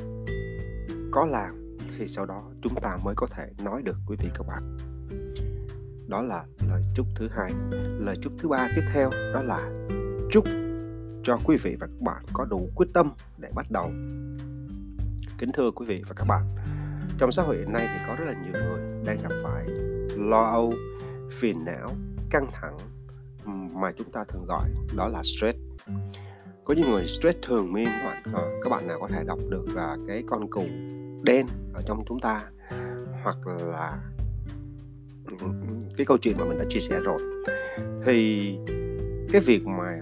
có 1.11 1.25
làm 1.25 1.77
thì 1.97 2.07
sau 2.07 2.25
đó 2.25 2.43
chúng 2.61 2.75
ta 2.81 2.97
mới 3.03 3.15
có 3.17 3.27
thể 3.31 3.49
nói 3.63 3.81
được, 3.81 3.95
quý 4.07 4.15
vị 4.19 4.29
các 4.35 4.47
bạn. 4.47 4.77
Đó 6.07 6.21
là 6.21 6.45
lời 6.69 6.83
chúc 6.95 7.07
thứ 7.15 7.27
hai. 7.31 7.51
Lời 7.99 8.15
chúc 8.21 8.33
thứ 8.39 8.49
ba 8.49 8.69
tiếp 8.75 8.83
theo 8.93 9.09
đó 9.33 9.41
là 9.41 9.71
chúc 10.31 10.43
cho 11.23 11.39
quý 11.45 11.57
vị 11.63 11.75
và 11.79 11.87
các 11.87 12.01
bạn 12.01 12.23
có 12.33 12.45
đủ 12.45 12.69
quyết 12.75 12.87
tâm 12.93 13.11
để 13.37 13.51
bắt 13.55 13.65
đầu. 13.71 13.91
Kính 15.37 15.51
thưa 15.53 15.71
quý 15.71 15.85
vị 15.85 16.03
và 16.07 16.13
các 16.15 16.25
bạn, 16.25 16.55
trong 17.17 17.31
xã 17.31 17.43
hội 17.43 17.57
hiện 17.57 17.73
nay 17.73 17.87
thì 17.93 18.05
có 18.07 18.15
rất 18.15 18.25
là 18.25 18.33
nhiều 18.33 18.53
người 18.53 19.05
đang 19.05 19.17
gặp 19.17 19.31
phải 19.43 19.65
lo 20.19 20.43
âu, 20.43 20.73
phiền 21.31 21.65
não, 21.65 21.89
căng 22.29 22.47
thẳng 22.53 22.77
mà 23.73 23.91
chúng 23.91 24.11
ta 24.11 24.23
thường 24.23 24.45
gọi 24.47 24.69
đó 24.97 25.07
là 25.07 25.23
stress. 25.23 25.57
Có 26.63 26.73
những 26.73 26.91
người 26.91 27.07
stress 27.07 27.37
thường 27.41 27.73
miên 27.73 27.85
các 27.85 28.05
bạn 28.05 28.23
ờ, 28.33 28.49
các 28.63 28.69
bạn 28.69 28.87
nào 28.87 28.97
có 29.01 29.07
thể 29.07 29.23
đọc 29.23 29.39
được 29.49 29.65
là 29.75 29.97
cái 30.07 30.23
con 30.27 30.51
cừu 30.51 30.65
đen 31.23 31.45
ở 31.73 31.81
trong 31.85 32.03
chúng 32.07 32.19
ta 32.19 32.41
hoặc 33.23 33.37
là 33.47 33.97
ừ, 35.25 35.35
ừ, 35.39 35.47
cái 35.97 36.05
câu 36.05 36.17
chuyện 36.17 36.35
mà 36.37 36.45
mình 36.45 36.57
đã 36.57 36.65
chia 36.69 36.79
sẻ 36.79 36.99
rồi. 36.99 37.17
Thì 38.05 38.57
cái 39.31 39.41
việc 39.41 39.65
mà 39.65 39.99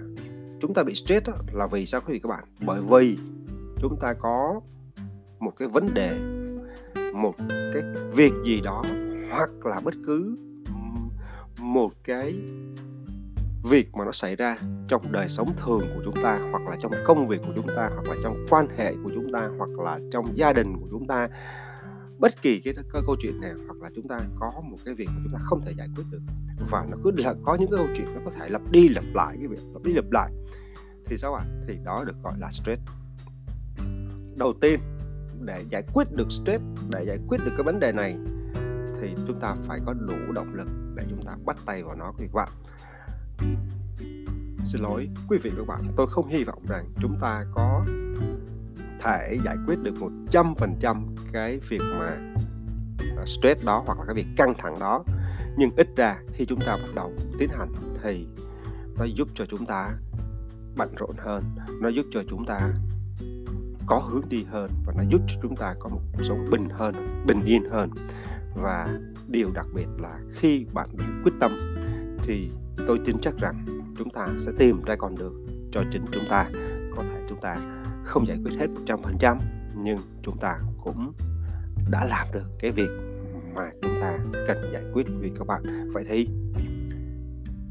chúng 0.60 0.74
ta 0.74 0.84
bị 0.84 0.94
stress 0.94 1.28
đó 1.28 1.34
là 1.54 1.68
vì 1.68 1.86
sao 1.86 2.02
quý 2.02 2.14
vị 2.14 2.20
các 2.20 2.30
bạn? 2.30 2.44
Bởi 2.66 2.82
vì 2.82 3.18
chúng 3.80 3.98
ta 4.02 4.14
có 4.14 4.62
một 5.40 5.52
cái 5.60 5.68
vấn 5.68 5.94
đề, 5.94 6.20
một 7.14 7.36
cái 7.74 7.84
việc 8.16 8.34
gì 8.46 8.62
đó 8.62 8.84
hoặc 9.32 9.66
là 9.66 9.80
bất 9.84 9.94
cứ 10.06 10.38
một 11.62 11.92
cái 12.04 12.36
việc 13.70 13.90
mà 13.94 14.06
nó 14.06 14.12
xảy 14.12 14.36
ra 14.36 14.58
trong 14.88 15.12
đời 15.12 15.30
sống 15.30 15.48
thường 15.58 15.82
của 15.96 16.02
chúng 16.06 16.16
ta 16.24 16.40
hoặc 16.52 16.64
là 16.70 16.78
trong 16.80 16.92
công 17.06 17.28
việc 17.28 17.42
của 17.48 17.54
chúng 17.56 17.68
ta 17.76 17.90
hoặc 17.94 18.08
là 18.08 18.16
trong 18.24 18.46
quan 18.50 18.68
hệ 18.78 18.96
của 19.04 19.12
chúng 19.14 19.32
ta 19.34 19.50
hoặc 19.58 19.70
là 19.70 20.00
trong 20.12 20.26
gia 20.38 20.54
đình 20.54 20.74
của 20.82 20.88
chúng 20.92 21.08
ta 21.08 21.30
bất 22.18 22.42
kỳ 22.42 22.60
cái, 22.60 22.74
cái 22.94 23.02
câu 23.06 23.16
chuyện 23.20 23.42
nào 23.42 23.56
hoặc 23.68 23.82
là 23.82 23.90
chúng 23.96 24.08
ta 24.08 24.22
có 24.40 24.52
một 24.64 24.78
cái 24.86 24.94
việc 24.94 25.08
mà 25.08 25.22
chúng 25.24 25.34
ta 25.34 25.40
không 25.44 25.62
thể 25.66 25.74
giải 25.78 25.88
quyết 25.96 26.04
được. 26.12 26.22
Và 26.70 26.86
nó 26.90 26.98
cứ 27.04 27.12
là 27.16 27.36
có 27.44 27.56
những 27.56 27.70
cái 27.72 27.78
câu 27.78 27.88
chuyện 27.96 28.08
nó 28.16 28.22
có 28.26 28.32
thể 28.32 28.50
lặp 28.50 28.62
đi 28.72 28.90
lặp 28.90 29.04
lại 29.14 29.36
cái 29.40 29.48
việc 29.48 29.60
lặp 29.74 29.84
đi 29.84 29.94
lặp 29.94 30.12
lại. 30.12 30.32
Thì 31.06 31.18
sao 31.18 31.34
ạ? 31.34 31.44
Thì 31.68 31.78
đó 31.86 32.04
được 32.08 32.16
gọi 32.24 32.34
là 32.40 32.50
stress. 32.50 32.82
Đầu 34.36 34.54
tiên 34.62 34.80
để 35.42 35.66
giải 35.70 35.84
quyết 35.94 36.08
được 36.12 36.32
stress 36.32 36.64
để 36.90 37.06
giải 37.06 37.18
quyết 37.28 37.38
được 37.46 37.52
cái 37.58 37.64
vấn 37.64 37.80
đề 37.80 37.92
này 37.92 38.18
thì 39.02 39.16
chúng 39.28 39.40
ta 39.40 39.56
phải 39.64 39.80
có 39.86 39.94
đủ 39.94 40.32
động 40.34 40.54
lực 40.54 40.68
để 40.96 41.04
chúng 41.10 41.26
ta 41.26 41.36
bắt 41.46 41.58
tay 41.66 41.84
vào 41.84 41.96
nó 41.96 42.14
các 42.18 42.34
bạn. 42.34 42.50
Xin 44.66 44.82
lỗi 44.82 45.10
quý 45.28 45.38
vị 45.44 45.50
và 45.50 45.58
các 45.58 45.68
bạn, 45.68 45.94
tôi 45.96 46.08
không 46.08 46.28
hy 46.28 46.44
vọng 46.44 46.66
rằng 46.68 46.86
chúng 47.02 47.18
ta 47.22 47.46
có 47.54 47.86
thể 49.02 49.38
giải 49.46 49.56
quyết 49.68 49.80
được 49.84 49.94
100% 50.32 51.04
cái 51.32 51.60
việc 51.70 51.82
mà 52.00 52.18
à, 53.18 53.26
stress 53.26 53.64
đó 53.64 53.84
hoặc 53.86 54.00
là 54.00 54.06
cái 54.06 54.16
việc 54.16 54.28
căng 54.38 54.54
thẳng 54.58 54.80
đó. 54.80 55.04
Nhưng 55.58 55.72
ít 55.76 55.88
ra 55.96 56.18
khi 56.34 56.46
chúng 56.46 56.60
ta 56.60 56.78
bắt 56.78 56.90
đầu 56.96 57.14
tiến 57.40 57.50
hành 57.58 57.74
thì 58.04 58.28
nó 58.98 59.06
giúp 59.06 59.28
cho 59.36 59.46
chúng 59.46 59.66
ta 59.66 59.92
bận 60.76 60.96
rộn 60.98 61.16
hơn 61.18 61.44
nó 61.82 61.90
giúp 61.90 62.06
cho 62.12 62.24
chúng 62.30 62.46
ta 62.46 62.74
có 63.88 64.00
hướng 64.00 64.30
đi 64.30 64.44
hơn 64.44 64.72
và 64.86 64.94
nó 64.98 65.04
giúp 65.10 65.22
cho 65.28 65.40
chúng 65.42 65.56
ta 65.56 65.76
có 65.80 65.90
một 65.90 66.02
cuộc 66.14 66.24
sống 66.24 66.48
bình 66.52 66.70
hơn 66.72 67.24
bình 67.26 67.42
yên 67.46 67.70
hơn 67.70 67.90
và 68.62 69.00
điều 69.28 69.50
đặc 69.54 69.66
biệt 69.74 69.88
là 69.98 70.20
khi 70.36 70.66
bạn 70.74 70.90
quyết 71.24 71.34
tâm, 71.40 71.52
thì 72.24 72.52
tôi 72.88 73.00
tin 73.06 73.16
chắc 73.22 73.34
rằng 73.38 73.66
chúng 73.98 74.10
ta 74.10 74.28
sẽ 74.38 74.52
tìm 74.60 74.82
ra 74.84 74.96
con 74.96 75.16
đường 75.16 75.46
cho 75.72 75.84
chính 75.92 76.06
chúng 76.12 76.24
ta. 76.30 76.50
Có 76.96 77.04
thể 77.04 77.22
chúng 77.30 77.42
ta 77.42 77.58
không 78.06 78.28
giải 78.28 78.38
quyết 78.44 78.60
hết 78.60 78.68
100% 78.86 79.38
nhưng 79.84 80.00
chúng 80.22 80.38
ta 80.38 80.60
cũng 80.84 81.14
đã 81.92 82.06
làm 82.06 82.28
được 82.34 82.46
cái 82.60 82.72
việc 82.72 82.90
mà 83.56 83.72
chúng 83.82 84.02
ta 84.02 84.18
cần 84.48 84.58
giải 84.74 84.84
quyết 84.94 85.08
vì 85.20 85.32
các 85.40 85.48
bạn. 85.48 85.64
Vậy 85.94 86.06
thì 86.10 86.28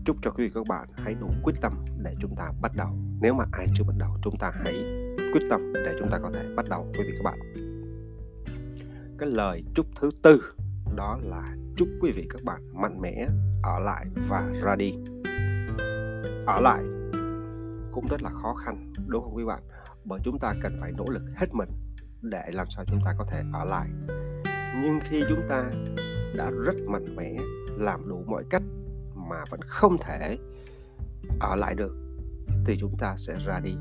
chúc 0.05 0.17
cho 0.23 0.31
quý 0.31 0.45
vị 0.45 0.51
các 0.55 0.67
bạn 0.69 0.89
hãy 0.93 1.15
đủ 1.15 1.31
quyết 1.43 1.55
tâm 1.61 1.73
để 2.03 2.15
chúng 2.21 2.37
ta 2.37 2.53
bắt 2.63 2.73
đầu. 2.77 2.89
Nếu 3.21 3.35
mà 3.35 3.45
ai 3.53 3.67
chưa 3.75 3.85
bắt 3.85 3.95
đầu, 3.99 4.11
chúng 4.23 4.37
ta 4.39 4.53
hãy 4.65 4.75
quyết 5.33 5.43
tâm 5.51 5.73
để 5.73 5.97
chúng 5.99 6.11
ta 6.11 6.19
có 6.23 6.31
thể 6.35 6.47
bắt 6.57 6.67
đầu, 6.71 6.87
quý 6.95 7.05
vị 7.07 7.15
các 7.17 7.25
bạn. 7.25 7.39
Cái 9.19 9.29
lời 9.29 9.65
chúc 9.75 9.87
thứ 10.01 10.11
tư 10.23 10.43
đó 10.95 11.19
là 11.23 11.43
chúc 11.77 11.89
quý 12.01 12.13
vị 12.13 12.27
các 12.31 12.45
bạn 12.45 12.61
mạnh 12.81 13.01
mẽ, 13.01 13.27
ở 13.63 13.79
lại 13.79 14.07
và 14.29 14.53
ra 14.63 14.77
đi. 14.77 14.95
Ở 16.47 16.61
lại 16.61 16.83
cũng 17.93 18.07
rất 18.11 18.23
là 18.23 18.31
khó 18.31 18.55
khăn, 18.55 18.93
đúng 19.07 19.23
không 19.23 19.37
quý 19.37 19.45
bạn? 19.45 19.63
Bởi 20.05 20.21
chúng 20.25 20.39
ta 20.39 20.55
cần 20.63 20.79
phải 20.81 20.93
nỗ 20.93 21.05
lực 21.09 21.23
hết 21.37 21.47
mình 21.53 21.69
để 22.23 22.51
làm 22.53 22.67
sao 22.71 22.85
chúng 22.85 23.01
ta 23.05 23.15
có 23.19 23.25
thể 23.31 23.43
ở 23.53 23.65
lại. 23.65 23.89
Nhưng 24.83 24.99
khi 25.03 25.25
chúng 25.29 25.43
ta 25.49 25.71
đã 26.37 26.51
rất 26.51 26.75
mạnh 26.87 27.17
mẽ 27.17 27.37
làm 27.79 28.09
đủ 28.09 28.25
mọi 28.27 28.45
cách 28.51 28.63
mà 29.15 29.37
vẫn 29.51 29.61
không 29.67 29.97
thể 30.01 30.39
ở 31.41 31.57
lại 31.57 31.75
được, 31.75 31.97
thì 32.65 32.77
chúng 32.81 32.97
ta 32.99 33.17
sẽ 33.17 33.39
ra 33.47 33.61
đi. 33.61 33.77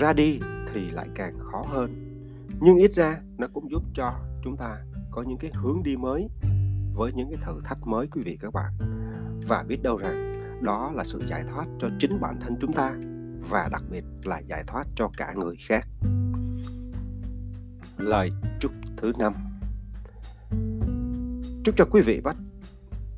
Ra 0.00 0.12
đi 0.12 0.40
thì 0.72 0.90
lại 0.90 1.08
càng 1.14 1.38
khó 1.38 1.62
hơn. 1.68 2.18
Nhưng 2.60 2.76
ít 2.76 2.92
ra 2.92 3.20
nó 3.38 3.46
cũng 3.54 3.70
giúp 3.70 3.82
cho 3.94 4.20
chúng 4.44 4.56
ta 4.56 4.84
có 5.12 5.22
những 5.22 5.38
cái 5.38 5.50
hướng 5.54 5.82
đi 5.82 5.96
mới 5.96 6.28
với 6.94 7.12
những 7.12 7.28
cái 7.30 7.38
thử 7.42 7.60
thách 7.64 7.86
mới, 7.86 8.06
quý 8.06 8.22
vị 8.24 8.38
các 8.40 8.52
bạn. 8.52 8.72
Và 9.48 9.62
biết 9.68 9.82
đâu 9.82 9.96
rằng 9.96 10.32
đó 10.62 10.92
là 10.94 11.04
sự 11.04 11.22
giải 11.26 11.44
thoát 11.50 11.66
cho 11.78 11.88
chính 11.98 12.20
bản 12.20 12.40
thân 12.40 12.56
chúng 12.60 12.72
ta 12.72 12.94
và 13.50 13.68
đặc 13.72 13.82
biệt 13.90 14.04
là 14.24 14.38
giải 14.38 14.64
thoát 14.66 14.84
cho 14.96 15.10
cả 15.16 15.34
người 15.36 15.56
khác. 15.66 15.88
Lời 17.96 18.30
chúc 18.60 18.72
thứ 18.96 19.12
năm. 19.18 19.32
Chúc 21.64 21.76
cho 21.76 21.84
quý 21.90 22.02
vị 22.02 22.20
bắt 22.20 22.36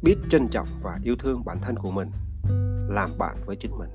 biết 0.03 0.17
trân 0.31 0.49
trọng 0.49 0.69
và 0.83 0.99
yêu 1.05 1.17
thương 1.19 1.45
bản 1.45 1.59
thân 1.63 1.77
của 1.77 1.91
mình, 1.91 2.11
làm 2.89 3.11
bạn 3.19 3.37
với 3.47 3.57
chính 3.57 3.79
mình. 3.79 3.91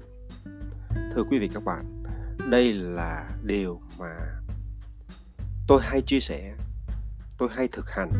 Thưa 1.14 1.24
quý 1.30 1.40
vị 1.40 1.50
các 1.54 1.64
bạn, 1.64 2.04
đây 2.50 2.74
là 2.74 3.30
điều 3.44 3.82
mà 4.00 4.16
tôi 5.68 5.82
hay 5.84 6.02
chia 6.02 6.20
sẻ 6.20 6.56
tôi 7.40 7.50
hay 7.52 7.68
thực 7.72 7.90
hành 7.90 8.12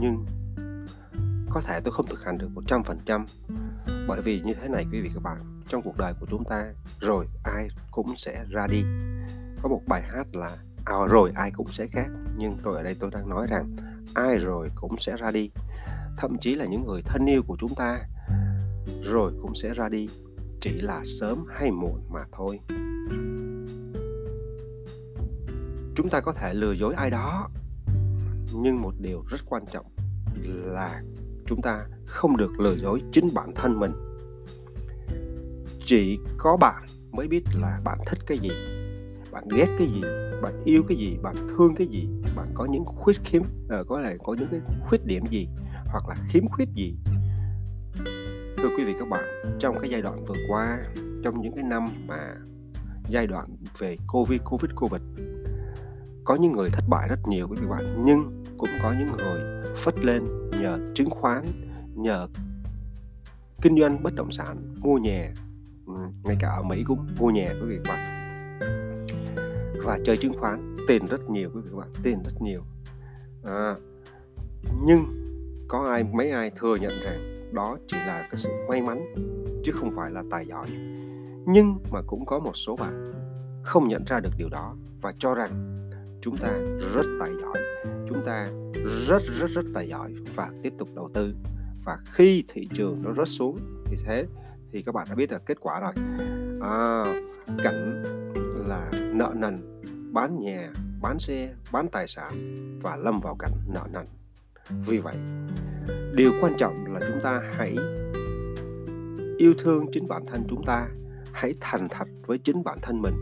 nhưng 0.00 0.26
có 1.50 1.60
thể 1.60 1.80
tôi 1.84 1.92
không 1.92 2.06
thực 2.06 2.24
hành 2.24 2.38
được 2.38 2.48
100% 2.54 3.26
bởi 4.08 4.22
vì 4.22 4.40
như 4.40 4.54
thế 4.54 4.68
này 4.68 4.86
quý 4.92 5.00
vị 5.00 5.10
các 5.14 5.22
bạn 5.22 5.62
trong 5.68 5.82
cuộc 5.82 5.96
đời 5.98 6.14
của 6.20 6.26
chúng 6.30 6.44
ta 6.44 6.72
rồi 7.00 7.26
ai 7.44 7.68
cũng 7.90 8.16
sẽ 8.16 8.44
ra 8.50 8.66
đi. 8.66 8.82
Có 9.62 9.68
một 9.68 9.82
bài 9.86 10.02
hát 10.02 10.36
là 10.36 10.56
à, 10.84 10.94
rồi 11.08 11.32
ai 11.34 11.50
cũng 11.50 11.68
sẽ 11.68 11.86
khác. 11.86 12.06
Nhưng 12.36 12.58
tôi 12.62 12.76
ở 12.76 12.82
đây 12.82 12.96
tôi 13.00 13.10
đang 13.10 13.28
nói 13.28 13.46
rằng 13.50 13.76
ai 14.14 14.38
rồi 14.38 14.70
cũng 14.74 14.98
sẽ 14.98 15.16
ra 15.16 15.30
đi. 15.30 15.50
Thậm 16.16 16.38
chí 16.40 16.54
là 16.54 16.66
những 16.66 16.86
người 16.86 17.02
thân 17.02 17.26
yêu 17.26 17.42
của 17.46 17.56
chúng 17.58 17.74
ta 17.74 18.00
rồi 19.02 19.32
cũng 19.42 19.54
sẽ 19.54 19.74
ra 19.74 19.88
đi 19.88 20.08
chỉ 20.60 20.80
là 20.80 21.00
sớm 21.04 21.44
hay 21.48 21.70
muộn 21.70 22.00
mà 22.10 22.24
thôi. 22.32 22.60
Chúng 25.94 26.08
ta 26.10 26.20
có 26.20 26.32
thể 26.32 26.54
lừa 26.54 26.72
dối 26.72 26.94
ai 26.94 27.10
đó 27.10 27.48
nhưng 28.52 28.82
một 28.82 28.94
điều 28.98 29.24
rất 29.28 29.40
quan 29.46 29.64
trọng 29.72 29.86
là 30.46 31.02
chúng 31.46 31.62
ta 31.62 31.86
không 32.06 32.36
được 32.36 32.60
lừa 32.60 32.76
dối 32.76 33.02
chính 33.12 33.28
bản 33.34 33.52
thân 33.54 33.80
mình. 33.80 33.92
Chỉ 35.84 36.18
có 36.38 36.56
bạn 36.56 36.86
mới 37.12 37.28
biết 37.28 37.42
là 37.54 37.80
bạn 37.84 37.98
thích 38.06 38.18
cái 38.26 38.38
gì 38.38 38.50
bạn 39.32 39.48
ghét 39.56 39.66
cái 39.78 39.86
gì 39.86 40.00
bạn 40.42 40.62
yêu 40.64 40.82
cái 40.88 40.98
gì 40.98 41.18
bạn 41.22 41.34
thương 41.48 41.74
cái 41.74 41.86
gì 41.86 42.08
bạn 42.36 42.50
có 42.54 42.64
những 42.64 42.84
khuyết 42.84 43.16
khiếm 43.24 43.42
uh, 43.42 43.86
có 43.88 44.02
thể 44.04 44.16
có 44.24 44.34
những 44.34 44.48
cái 44.50 44.60
khuyết 44.88 45.06
điểm 45.06 45.26
gì 45.30 45.48
hoặc 45.86 46.08
là 46.08 46.14
khiếm 46.28 46.48
khuyết 46.48 46.68
gì. 46.74 46.96
Thưa 48.56 48.68
quý 48.78 48.84
vị 48.84 48.94
các 48.98 49.08
bạn 49.08 49.24
trong 49.58 49.76
cái 49.80 49.90
giai 49.90 50.02
đoạn 50.02 50.24
vừa 50.24 50.34
qua 50.48 50.78
trong 51.24 51.42
những 51.42 51.52
cái 51.54 51.64
năm 51.64 51.86
mà 52.06 52.34
giai 53.08 53.26
đoạn 53.26 53.56
về 53.78 53.96
covid 54.06 54.40
covid 54.44 54.70
covid 54.74 55.02
có 56.26 56.34
những 56.34 56.52
người 56.52 56.70
thất 56.70 56.84
bại 56.88 57.08
rất 57.08 57.28
nhiều 57.28 57.48
quý 57.48 57.56
vị 57.60 57.66
bạn 57.66 58.02
nhưng 58.04 58.44
cũng 58.58 58.70
có 58.82 58.94
những 58.98 59.08
người 59.16 59.40
phất 59.76 59.98
lên 59.98 60.50
nhờ 60.60 60.78
chứng 60.94 61.10
khoán 61.10 61.44
nhờ 61.94 62.28
kinh 63.62 63.78
doanh 63.78 64.02
bất 64.02 64.14
động 64.14 64.32
sản 64.32 64.74
mua 64.80 64.98
nhà 64.98 65.32
ừ, 65.86 65.92
ngay 66.24 66.36
cả 66.40 66.48
ở 66.48 66.62
Mỹ 66.62 66.84
cũng 66.86 67.06
mua 67.18 67.30
nhà 67.30 67.54
quý 67.62 67.68
vị 67.68 67.78
bạn. 67.88 68.12
Và 69.84 69.98
chơi 70.04 70.16
chứng 70.16 70.38
khoán 70.40 70.76
tiền 70.88 71.06
rất 71.06 71.30
nhiều 71.30 71.50
quý 71.54 71.60
vị 71.64 71.70
bạn 71.78 71.88
tiền 72.02 72.22
rất 72.24 72.42
nhiều. 72.42 72.62
À, 73.44 73.74
nhưng 74.84 75.04
có 75.68 75.88
ai 75.90 76.04
mấy 76.04 76.30
ai 76.30 76.50
thừa 76.50 76.76
nhận 76.80 76.92
rằng 77.02 77.50
đó 77.52 77.78
chỉ 77.86 77.96
là 77.96 78.20
cái 78.20 78.36
sự 78.36 78.50
may 78.68 78.82
mắn 78.82 79.14
chứ 79.64 79.72
không 79.72 79.96
phải 79.96 80.10
là 80.10 80.22
tài 80.30 80.46
giỏi. 80.46 80.66
Nhưng 81.46 81.78
mà 81.90 82.00
cũng 82.06 82.26
có 82.26 82.38
một 82.38 82.56
số 82.56 82.76
bạn 82.76 83.12
không 83.64 83.88
nhận 83.88 84.04
ra 84.04 84.20
được 84.20 84.32
điều 84.38 84.48
đó 84.48 84.76
và 85.00 85.14
cho 85.18 85.34
rằng 85.34 85.50
chúng 86.26 86.36
ta 86.36 86.58
rất 86.94 87.06
tài 87.20 87.30
giỏi 87.42 87.58
chúng 88.08 88.24
ta 88.24 88.46
rất 89.06 89.22
rất 89.22 89.50
rất 89.50 89.64
tài 89.74 89.88
giỏi 89.88 90.14
và 90.34 90.50
tiếp 90.62 90.72
tục 90.78 90.88
đầu 90.94 91.10
tư. 91.14 91.34
Và 91.84 91.98
khi 92.12 92.44
thị 92.48 92.68
trường 92.74 93.02
nó 93.02 93.14
rớt 93.14 93.28
xuống 93.28 93.58
thì 93.84 93.96
thế 94.04 94.26
thì 94.72 94.82
các 94.82 94.94
bạn 94.94 95.06
đã 95.08 95.14
biết 95.14 95.30
được 95.30 95.46
kết 95.46 95.60
quả 95.60 95.80
rồi. 95.80 95.92
À, 96.62 97.04
cảnh 97.64 98.02
là 98.68 98.90
nợ 99.14 99.32
nần 99.36 99.82
bán 100.12 100.38
nhà 100.40 100.70
bán 101.02 101.18
xe 101.18 101.54
bán 101.72 101.88
tài 101.88 102.06
sản 102.06 102.32
và 102.82 102.96
lâm 102.96 103.20
vào 103.20 103.36
cảnh 103.38 103.52
nợ 103.74 103.86
nần. 103.92 104.06
Vì 104.86 104.98
vậy 104.98 105.16
điều 106.14 106.32
quan 106.40 106.54
trọng 106.58 106.94
là 106.94 107.00
chúng 107.00 107.22
ta 107.22 107.42
hãy 107.56 107.76
yêu 109.38 109.54
thương 109.58 109.86
chính 109.92 110.08
bản 110.08 110.26
thân 110.26 110.42
chúng 110.48 110.64
ta 110.66 110.88
hãy 111.32 111.54
thành 111.60 111.88
thật 111.90 112.08
với 112.26 112.38
chính 112.38 112.64
bản 112.64 112.78
thân 112.82 113.02
mình 113.02 113.14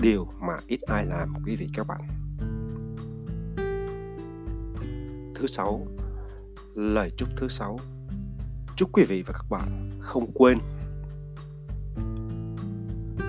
điều 0.00 0.28
mà 0.40 0.58
ít 0.66 0.80
ai 0.80 1.06
làm, 1.06 1.34
quý 1.46 1.56
vị 1.56 1.68
các 1.74 1.86
bạn. 1.86 2.00
Thứ 5.34 5.46
sáu, 5.46 5.86
lời 6.74 7.12
chúc 7.16 7.28
thứ 7.36 7.48
sáu. 7.48 7.78
Chúc 8.76 8.88
quý 8.92 9.04
vị 9.04 9.22
và 9.26 9.32
các 9.32 9.46
bạn 9.50 9.90
không 10.00 10.32
quên. 10.34 10.58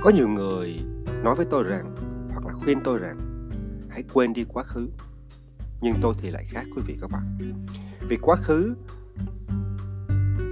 Có 0.04 0.10
nhiều 0.10 0.28
người 0.28 0.80
nói 1.24 1.36
với 1.36 1.46
tôi 1.50 1.64
rằng, 1.64 1.96
hoặc 2.32 2.46
là 2.46 2.54
khuyên 2.54 2.80
tôi 2.84 3.00
rằng, 3.00 3.50
hãy 3.90 4.04
quên 4.14 4.34
đi 4.34 4.46
quá 4.48 4.64
khứ. 4.64 4.90
Nhưng 5.82 5.96
tôi 6.02 6.16
thì 6.22 6.32
lại 6.32 6.46
khác, 6.46 6.66
quý 6.76 6.82
vị 6.86 6.98
các 7.02 7.12
bạn. 7.12 7.38
Vì 8.10 8.18
quá 8.22 8.36
khứ 8.36 8.76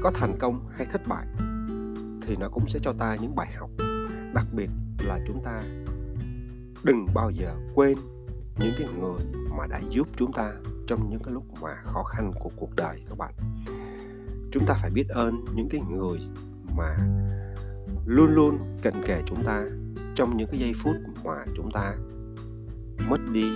có 0.04 0.12
thành 0.16 0.38
công 0.40 0.70
hay 0.78 0.88
thất 0.92 1.08
bại, 1.08 1.28
thì 2.22 2.36
nó 2.36 2.50
cũng 2.50 2.68
sẽ 2.68 2.80
cho 2.80 2.94
ta 2.94 3.16
những 3.16 3.36
bài 3.36 3.54
học, 3.60 3.70
đặc 4.34 4.46
biệt 4.52 4.70
là 5.06 5.20
chúng 5.28 5.44
ta 5.44 5.64
đừng 6.84 7.06
bao 7.14 7.30
giờ 7.30 7.56
quên 7.76 7.98
những 8.60 8.74
cái 8.78 8.88
người 9.00 9.44
mà 9.58 9.68
đã 9.68 9.82
giúp 9.90 10.08
chúng 10.16 10.34
ta 10.34 10.54
trong 10.88 11.10
những 11.10 11.20
cái 11.24 11.34
lúc 11.34 11.44
mà 11.62 11.76
khó 11.84 12.04
khăn 12.04 12.32
của 12.40 12.50
cuộc 12.56 12.76
đời 12.76 13.02
các 13.10 13.18
bạn. 13.18 13.34
Chúng 14.52 14.66
ta 14.66 14.74
phải 14.82 14.90
biết 14.90 15.10
ơn 15.10 15.46
những 15.56 15.70
cái 15.70 15.82
người 15.90 16.20
mà 16.78 16.98
luôn 18.06 18.34
luôn 18.34 18.58
cận 18.82 18.94
kề 19.06 19.24
chúng 19.26 19.44
ta 19.44 19.66
trong 20.16 20.38
những 20.38 20.48
cái 20.52 20.60
giây 20.60 20.74
phút 20.76 20.96
mà 21.24 21.46
chúng 21.56 21.72
ta 21.72 21.96
mất 23.10 23.20
đi 23.32 23.50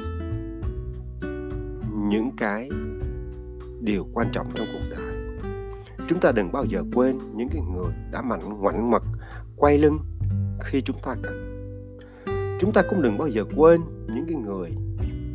những 2.10 2.32
cái 2.38 2.70
điều 3.82 4.08
quan 4.14 4.28
trọng 4.32 4.52
trong 4.56 4.68
cuộc 4.74 4.90
đời. 4.90 5.38
Chúng 6.08 6.20
ta 6.20 6.32
đừng 6.32 6.52
bao 6.52 6.66
giờ 6.66 6.84
quên 6.94 7.18
những 7.36 7.50
cái 7.50 7.62
người 7.62 7.94
đã 8.12 8.22
mạnh 8.22 8.60
ngoảnh 8.60 8.92
mật, 8.92 9.04
quay 9.56 9.78
lưng 9.78 9.98
khi 10.62 10.82
chúng 10.82 10.98
ta 11.04 11.16
cần 11.24 11.61
chúng 12.62 12.74
ta 12.74 12.82
cũng 12.90 13.02
đừng 13.02 13.18
bao 13.18 13.28
giờ 13.28 13.46
quên 13.56 13.82
những 14.14 14.26
cái 14.28 14.36
người 14.36 14.72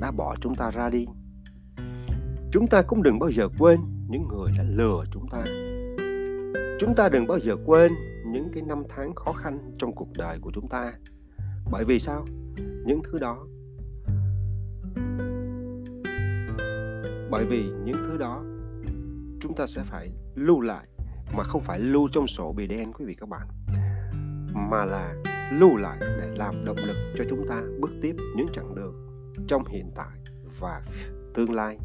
đã 0.01 0.11
bỏ 0.11 0.35
chúng 0.41 0.55
ta 0.55 0.71
ra 0.71 0.91
đi. 0.91 1.07
Chúng 2.53 2.67
ta 2.67 2.83
cũng 2.83 3.03
đừng 3.03 3.19
bao 3.19 3.31
giờ 3.31 3.49
quên 3.59 3.81
những 4.09 4.29
người 4.29 4.51
đã 4.59 4.65
lừa 4.69 5.05
chúng 5.13 5.29
ta. 5.31 5.45
Chúng 6.81 6.95
ta 6.97 7.09
đừng 7.09 7.27
bao 7.27 7.39
giờ 7.39 7.57
quên 7.67 7.93
những 8.27 8.49
cái 8.53 8.63
năm 8.63 8.83
tháng 8.89 9.15
khó 9.15 9.33
khăn 9.33 9.77
trong 9.79 9.95
cuộc 9.95 10.09
đời 10.19 10.39
của 10.41 10.51
chúng 10.55 10.69
ta. 10.69 10.93
Bởi 11.71 11.85
vì 11.85 11.99
sao? 11.99 12.25
Những 12.87 13.01
thứ 13.05 13.19
đó, 13.19 13.47
bởi 17.31 17.47
vì 17.47 17.65
những 17.85 17.97
thứ 18.07 18.17
đó 18.19 18.45
chúng 19.41 19.55
ta 19.57 19.67
sẽ 19.67 19.83
phải 19.83 20.13
lưu 20.35 20.61
lại 20.61 20.87
mà 21.37 21.45
không 21.45 21.63
phải 21.63 21.79
lưu 21.79 22.09
trong 22.13 22.27
sổ 22.27 22.53
bì 22.53 22.67
đen, 22.67 22.93
quý 22.93 23.05
vị 23.05 23.15
các 23.15 23.29
bạn, 23.29 23.49
mà 24.71 24.85
là 24.85 25.15
lưu 25.53 25.77
lại 25.77 25.99
để 26.01 26.35
làm 26.37 26.65
động 26.65 26.77
lực 26.77 26.97
cho 27.17 27.25
chúng 27.31 27.49
ta 27.49 27.63
bước 27.81 27.91
tiếp 28.03 28.17
những 28.37 28.47
chặng 28.53 28.75
đường 28.75 28.95
trong 29.49 29.65
hiện 29.65 29.91
tại 29.95 30.19
và 30.61 30.83
tương 31.35 31.55
lai. 31.55 31.79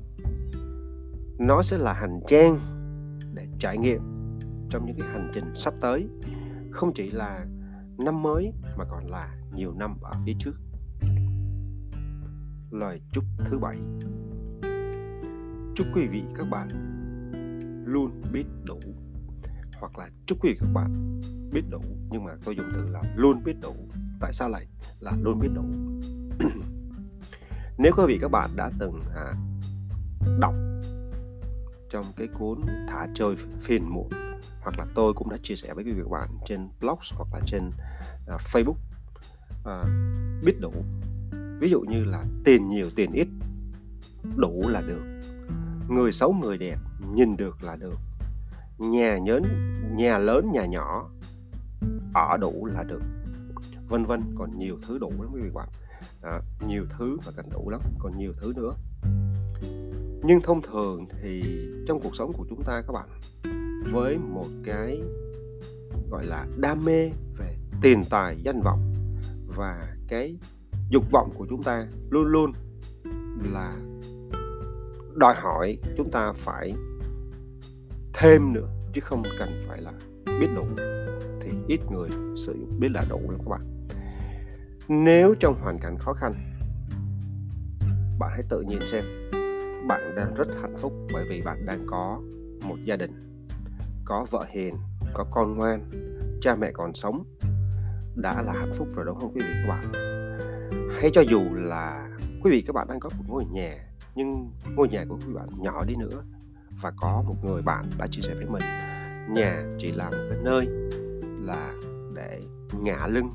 Nó 1.39 1.62
sẽ 1.62 1.77
là 1.77 1.94
hành 1.94 2.20
trang 2.27 2.60
để 3.34 3.48
trải 3.60 3.77
nghiệm 3.77 4.01
trong 4.70 4.86
những 4.86 4.96
cái 5.00 5.08
hành 5.08 5.32
trình 5.34 5.56
sắp 5.56 5.74
tới, 5.82 6.08
không 6.72 6.94
chỉ 6.94 7.10
là 7.10 7.46
năm 7.98 8.22
mới 8.22 8.53
mà 8.77 8.86
còn 8.89 9.08
là 9.08 9.36
nhiều 9.56 9.74
năm 9.74 9.98
ở 10.01 10.12
phía 10.25 10.34
trước. 10.39 10.56
Lời 12.72 13.01
chúc 13.12 13.24
thứ 13.46 13.60
bảy. 13.60 13.77
Chúc 15.75 15.88
quý 15.96 16.08
vị 16.08 16.24
các 16.36 16.50
bạn 16.50 16.68
luôn 17.86 18.22
biết 18.34 18.46
đủ 18.65 18.80
hoặc 19.82 20.00
là 20.00 20.10
chúc 20.26 20.38
quý 20.42 20.50
vị 20.50 20.58
các 20.60 20.70
bạn 20.74 21.22
biết 21.52 21.62
đủ 21.70 21.82
nhưng 22.10 22.24
mà 22.24 22.32
tôi 22.46 22.56
dùng 22.56 22.72
từ 22.74 22.88
là 22.90 23.02
luôn 23.16 23.44
biết 23.44 23.56
đủ. 23.62 23.76
Tại 24.20 24.34
sao 24.34 24.50
lại 24.50 24.68
là 25.00 25.12
luôn 25.22 25.40
biết 25.40 25.50
đủ? 25.54 25.64
Nếu 27.78 27.92
quý 27.98 28.04
vị 28.08 28.18
các 28.22 28.32
bạn 28.32 28.50
đã 28.56 28.72
từng 28.80 29.02
à, 29.16 29.34
đọc 30.40 30.54
trong 31.90 32.06
cái 32.18 32.28
cuốn 32.28 32.60
thả 32.88 33.08
trôi 33.14 33.36
phiền 33.62 33.90
muộn 33.90 34.10
hoặc 34.62 34.78
là 34.78 34.86
tôi 34.96 35.14
cũng 35.14 35.30
đã 35.30 35.38
chia 35.44 35.56
sẻ 35.56 35.74
với 35.74 35.84
quý 35.84 35.92
vị 35.92 36.02
các 36.04 36.12
bạn 36.12 36.30
trên 36.46 36.70
blog 36.80 37.00
hoặc 37.12 37.28
là 37.34 37.40
trên 37.46 37.72
à, 38.28 38.38
Facebook 38.54 38.78
à, 39.66 39.84
biết 40.46 40.56
đủ. 40.62 40.74
Ví 41.60 41.70
dụ 41.70 41.82
như 41.82 42.04
là 42.04 42.24
tiền 42.44 42.68
nhiều 42.68 42.90
tiền 42.96 43.12
ít 43.12 43.28
đủ 44.36 44.64
là 44.68 44.82
được. 44.82 45.22
Người 45.90 46.12
xấu 46.12 46.34
người 46.34 46.58
đẹp 46.58 46.78
nhìn 47.16 47.38
được 47.38 47.64
là 47.64 47.76
được 47.76 48.00
nhà 48.82 49.18
nhớn 49.18 49.44
nhà 49.96 50.18
lớn 50.18 50.52
nhà 50.54 50.66
nhỏ 50.66 51.10
ở 52.14 52.38
đủ 52.38 52.66
là 52.66 52.84
được. 52.84 53.02
Vân 53.88 54.06
vân 54.06 54.22
còn 54.38 54.60
nhiều 54.60 54.78
thứ 54.88 54.98
đủ 54.98 55.12
lắm 55.20 55.32
quý 55.34 55.42
vị 55.42 55.50
bạn. 55.54 55.68
À, 56.22 56.42
nhiều 56.68 56.86
thứ 56.98 57.18
và 57.26 57.32
cần 57.36 57.46
đủ 57.54 57.70
lắm 57.70 57.82
còn 58.00 58.18
nhiều 58.18 58.34
thứ 58.42 58.54
nữa. 58.56 58.74
Nhưng 60.24 60.42
thông 60.44 60.62
thường 60.62 61.06
thì 61.22 61.44
trong 61.88 62.00
cuộc 62.04 62.16
sống 62.16 62.34
của 62.34 62.46
chúng 62.50 62.64
ta 62.64 62.82
các 62.88 62.94
bạn 62.94 63.10
với 63.92 64.18
một 64.18 64.48
cái 64.66 65.02
gọi 66.12 66.26
là 66.26 66.48
đam 66.58 66.86
mê 66.86 67.10
về 67.38 67.56
tiền 67.82 68.04
tài 68.10 68.38
danh 68.44 68.62
vọng 68.62 68.94
và 69.48 69.96
cái 70.08 70.38
dục 70.90 71.12
vọng 71.12 71.32
của 71.36 71.46
chúng 71.50 71.64
ta 71.64 71.88
luôn 72.10 72.26
luôn 72.26 72.54
là 73.54 73.76
đòi 75.16 75.36
hỏi 75.36 75.78
chúng 75.98 76.12
ta 76.12 76.34
phải 76.36 76.74
thêm 78.22 78.54
nữa, 78.54 78.68
chứ 78.94 79.01
không 79.01 79.24
cần 79.40 79.63
phải 79.68 79.82
là 79.82 79.92
biết 80.25 80.48
đủ, 80.56 80.66
thì 81.42 81.51
ít 81.68 81.80
người 81.92 82.10
sử 82.38 82.54
dụng, 82.60 82.80
biết 82.80 82.90
là 82.92 83.01
đủ 83.10 83.20
lắm 83.32 83.40
các 83.40 83.50
bạn. 83.50 83.88
Nếu 84.88 85.36
trong 85.40 85.62
hoàn 85.62 85.80
cảnh 85.80 85.98
khó 86.00 86.13
khăn, 86.13 86.34
bạn 88.20 88.30
hãy 88.32 88.42
tự 88.50 88.62
nhìn 88.62 88.80
xem, 88.88 89.04
bạn 89.88 90.16
đang 90.16 90.34
rất 90.34 90.48
hạnh 90.62 90.75
phúc 90.78 90.94
bởi 91.13 91.25
vì 91.30 91.42
bạn 91.42 91.66
đang 91.66 91.80
có 91.88 92.22
một 92.68 92.75
gia 92.86 92.96
đình, 92.96 93.46
có 94.06 94.25
vợ 94.30 94.46
hiền, 94.50 94.75
có 95.13 95.25
con 95.32 95.54
ngoan, 95.54 95.92
cha 96.42 96.56
mẹ 96.56 96.72
còn 96.74 96.94
sống, 96.94 97.24
đã 98.16 98.42
là 98.42 98.54
hạnh 98.54 98.74
phúc 98.74 98.88
rồi 98.96 99.06
đúng 99.06 99.20
không 99.20 99.34
quý 99.34 99.42
vị 99.42 99.54
các 99.54 99.70
bạn? 99.70 99.92
Hay 100.92 101.12
cho 101.13 101.22
dù 101.22 101.42
là 101.54 102.10
quý 102.44 102.51
vị 102.51 102.63
các 102.68 102.74
bạn 102.75 102.88
đang 102.90 103.00
có 103.00 103.10
một 103.18 103.24
ngôi 103.28 103.46
nhà, 103.46 103.88
nhưng 104.16 104.51
ngôi 104.75 104.90
nhà 104.90 105.06
của 105.10 105.16
quý 105.16 105.34
bạn 105.34 105.48
nhỏ 105.58 105.84
đi 105.86 105.96
nữa 105.96 106.24
và 106.82 106.92
có 106.98 107.24
một 107.28 107.36
người 107.44 107.62
bạn 107.62 107.86
đã 107.98 108.08
chia 108.08 108.22
sẻ 108.22 108.34
với 108.36 108.46
mình. 108.46 108.64
Nhà 109.30 109.64
chỉ 109.80 109.92
là 109.92 110.10
một 110.10 110.28
cái 110.30 110.40
nơi 110.44 110.68
là 111.42 111.74
để 112.16 112.42
ngả 112.80 113.08
lưng. 113.08 113.30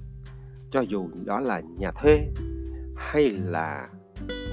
Cho 0.70 0.80
dù 0.80 1.08
đó 1.24 1.40
là 1.40 1.60
nhà 1.60 1.90
thuê 1.90 2.28
hay 2.96 3.30
là 3.30 3.88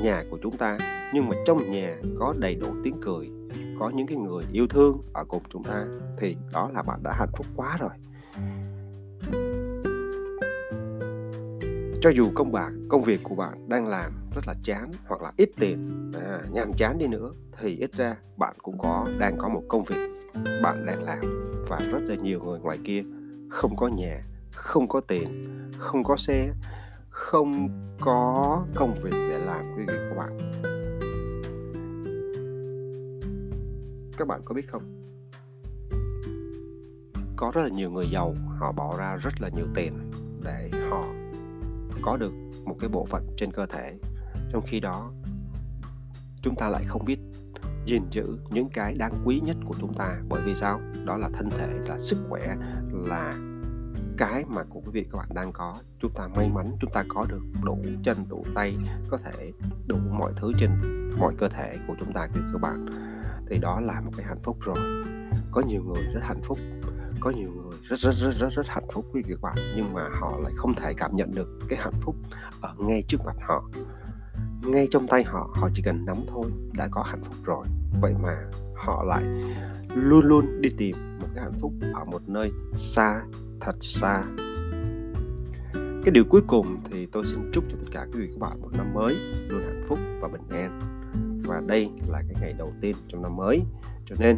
nhà 0.02 0.24
của 0.32 0.38
chúng 0.44 0.58
ta, 0.58 0.78
nhưng 1.14 1.30
mà 1.30 1.36
trong 1.46 1.72
nhà 1.72 1.96
có 2.20 2.34
đầy 2.38 2.56
đủ 2.56 2.68
tiếng 2.84 3.02
cười, 3.02 3.30
có 3.80 3.90
những 3.90 4.08
cái 4.08 4.18
người 4.18 4.44
yêu 4.52 4.68
thương 4.68 5.02
ở 5.14 5.26
cùng 5.28 5.44
chúng 5.50 5.64
ta, 5.64 5.86
thì 6.18 6.38
đó 6.54 6.70
là 6.74 6.84
bạn 6.84 7.00
đã 7.04 7.14
hạnh 7.20 7.30
phúc 7.38 7.46
quá 7.56 7.78
rồi. 7.80 7.90
Cho 12.04 12.10
dù 12.10 12.32
công 12.36 12.52
bạn 12.52 12.88
công 12.90 13.02
việc 13.02 13.20
của 13.24 13.36
bạn 13.36 13.70
đang 13.70 13.88
làm 13.88 14.12
rất 14.36 14.48
là 14.48 14.56
chán 14.64 14.92
hoặc 15.08 15.22
là 15.22 15.32
ít 15.38 15.50
tiền 15.60 16.12
à, 16.14 16.40
nhàm 16.52 16.74
chán 16.74 16.98
đi 16.98 17.08
nữa 17.08 17.34
thì 17.60 17.78
ít 17.78 17.92
ra 17.94 18.16
bạn 18.38 18.56
cũng 18.62 18.78
có 18.78 19.08
đang 19.20 19.38
có 19.38 19.50
một 19.50 19.62
công 19.68 19.84
việc 19.84 20.10
bạn 20.64 20.86
đang 20.86 21.04
làm 21.04 21.54
và 21.70 21.80
rất 21.92 22.00
là 22.02 22.16
nhiều 22.16 22.44
người 22.44 22.60
ngoài 22.60 22.80
kia 22.84 23.04
không 23.50 23.76
có 23.76 23.88
nhà 23.88 24.22
không 24.52 24.88
có 24.88 25.02
tiền 25.02 25.58
không 25.78 26.04
có 26.04 26.16
xe 26.16 26.54
không 27.10 27.70
có 28.02 28.66
công 28.76 28.94
việc 28.94 29.12
để 29.12 29.38
làm 29.46 29.74
quý 29.78 29.84
vị 29.88 29.94
các 30.10 30.18
bạn. 30.18 30.52
Các 34.18 34.28
bạn 34.28 34.42
có 34.46 34.56
biết 34.56 34.68
không? 34.68 34.84
Có 37.36 37.52
rất 37.54 37.62
là 37.62 37.70
nhiều 37.70 37.92
người 37.92 38.06
giàu 38.12 38.36
họ 38.60 38.72
bỏ 38.72 38.98
ra 38.98 39.16
rất 39.16 39.42
là 39.42 39.50
nhiều 39.50 39.68
tiền 39.76 39.94
để 40.44 40.70
họ 40.90 41.13
có 42.04 42.18
được 42.18 42.34
một 42.66 42.76
cái 42.80 42.90
bộ 42.90 43.06
phận 43.06 43.28
trên 43.38 43.52
cơ 43.52 43.66
thể, 43.66 43.98
trong 44.52 44.64
khi 44.68 44.80
đó 44.80 45.12
chúng 46.42 46.56
ta 46.56 46.70
lại 46.70 46.84
không 46.88 47.06
biết 47.06 47.20
gìn 47.86 48.04
giữ 48.12 48.38
những 48.50 48.70
cái 48.70 48.96
đáng 48.96 49.14
quý 49.26 49.42
nhất 49.46 49.58
của 49.66 49.76
chúng 49.82 49.94
ta. 49.94 50.22
Bởi 50.30 50.42
vì 50.46 50.56
sao? 50.56 50.82
Đó 51.06 51.18
là 51.18 51.30
thân 51.34 51.50
thể, 51.50 51.68
là 51.88 51.98
sức 51.98 52.18
khỏe, 52.30 52.56
là 52.92 53.36
cái 54.18 54.46
mà 54.48 54.64
của 54.64 54.80
quý 54.80 54.92
vị 54.92 55.08
các 55.12 55.18
bạn 55.18 55.30
đang 55.34 55.52
có. 55.52 55.76
Chúng 56.00 56.12
ta 56.16 56.28
may 56.28 56.50
mắn, 56.50 56.72
chúng 56.82 56.92
ta 56.94 57.04
có 57.08 57.26
được 57.30 57.42
đủ 57.64 57.78
chân, 58.04 58.18
đủ 58.30 58.46
tay, 58.56 58.78
có 59.10 59.18
thể 59.18 59.52
đủ 59.88 59.98
mọi 60.12 60.34
thứ 60.36 60.52
trên 60.60 60.70
mọi 61.20 61.34
cơ 61.38 61.48
thể 61.48 61.78
của 61.88 61.96
chúng 62.00 62.14
ta 62.14 62.28
quý 62.28 62.42
vị 62.42 62.48
các 62.54 62.62
bạn. 62.62 62.86
Thì 63.50 63.60
đó 63.60 63.80
là 63.80 64.02
một 64.02 64.12
cái 64.18 64.26
hạnh 64.26 64.42
phúc 64.44 64.58
rồi. 64.62 64.78
Có 65.52 65.62
nhiều 65.62 65.84
người 65.84 66.04
rất 66.14 66.22
hạnh 66.24 66.42
phúc 66.44 66.58
có 67.24 67.30
nhiều 67.30 67.50
người 67.52 67.78
rất 67.84 68.00
rất 68.00 68.12
rất 68.12 68.32
rất 68.32 68.50
rất 68.50 68.68
hạnh 68.70 68.88
phúc 68.92 69.06
với 69.14 69.24
việc 69.24 69.36
các 69.42 69.42
bạn 69.42 69.74
nhưng 69.76 69.94
mà 69.94 70.10
họ 70.14 70.40
lại 70.44 70.52
không 70.56 70.74
thể 70.74 70.94
cảm 70.94 71.16
nhận 71.16 71.32
được 71.36 71.48
cái 71.70 71.80
hạnh 71.82 71.94
phúc 72.02 72.16
ở 72.62 72.76
ngay 72.78 73.04
trước 73.08 73.18
mặt 73.26 73.36
họ. 73.42 73.64
Ngay 74.64 74.88
trong 74.92 75.08
tay 75.08 75.24
họ 75.24 75.50
họ 75.54 75.70
chỉ 75.74 75.84
cần 75.84 76.06
nắm 76.06 76.18
thôi, 76.28 76.52
đã 76.78 76.88
có 76.92 77.04
hạnh 77.04 77.24
phúc 77.24 77.36
rồi. 77.44 77.68
Vậy 78.02 78.14
mà 78.24 78.38
họ 78.76 79.04
lại 79.04 79.24
luôn 79.96 80.26
luôn 80.26 80.62
đi 80.62 80.70
tìm 80.78 81.20
một 81.22 81.28
cái 81.36 81.44
hạnh 81.44 81.60
phúc 81.60 81.74
ở 81.94 82.06
một 82.06 82.22
nơi 82.30 82.52
xa, 82.76 83.22
thật 83.60 83.76
xa. 83.82 84.24
Cái 85.74 86.12
điều 86.12 86.24
cuối 86.30 86.42
cùng 86.48 86.78
thì 86.92 87.06
tôi 87.06 87.26
xin 87.26 87.52
chúc 87.54 87.64
cho 87.70 87.78
tất 87.80 87.88
cả 87.92 88.06
quý 88.14 88.20
vị 88.20 88.28
các 88.32 88.40
bạn 88.40 88.62
một 88.62 88.70
năm 88.78 88.94
mới 88.94 89.16
luôn 89.50 89.62
hạnh 89.64 89.84
phúc 89.88 90.00
và 90.20 90.28
bình 90.28 90.50
an. 90.50 90.80
Và 91.46 91.62
đây 91.66 91.90
là 92.08 92.22
cái 92.28 92.42
ngày 92.42 92.54
đầu 92.58 92.74
tiên 92.82 92.96
trong 93.08 93.22
năm 93.22 93.36
mới. 93.36 93.62
Cho 94.06 94.16
nên 94.20 94.38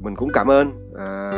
mình 0.00 0.16
cũng 0.16 0.28
cảm 0.34 0.50
ơn 0.50 0.92
à, 0.98 1.32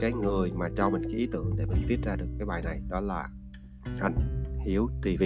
cái 0.00 0.12
người 0.12 0.52
mà 0.54 0.68
cho 0.76 0.90
mình 0.90 1.02
cái 1.02 1.12
ý 1.12 1.28
tưởng 1.32 1.56
để 1.56 1.66
mình 1.66 1.82
viết 1.88 1.98
ra 2.02 2.16
được 2.16 2.26
cái 2.38 2.46
bài 2.46 2.62
này 2.64 2.80
đó 2.88 3.00
là 3.00 3.28
anh 4.00 4.14
Hiếu 4.64 4.88
TV 5.02 5.22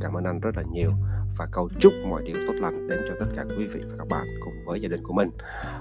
cảm 0.00 0.16
ơn 0.16 0.24
anh 0.24 0.40
rất 0.40 0.56
là 0.56 0.62
nhiều 0.72 0.92
và 1.36 1.46
cầu 1.52 1.68
chúc 1.78 1.92
mọi 2.08 2.22
điều 2.24 2.36
tốt 2.46 2.54
lành 2.60 2.88
đến 2.88 3.00
cho 3.08 3.14
tất 3.20 3.26
cả 3.36 3.44
quý 3.58 3.66
vị 3.66 3.80
và 3.88 3.94
các 3.98 4.08
bạn 4.08 4.26
cùng 4.44 4.54
với 4.66 4.80
gia 4.80 4.88
đình 4.88 5.02
của 5.02 5.12
mình. 5.12 5.30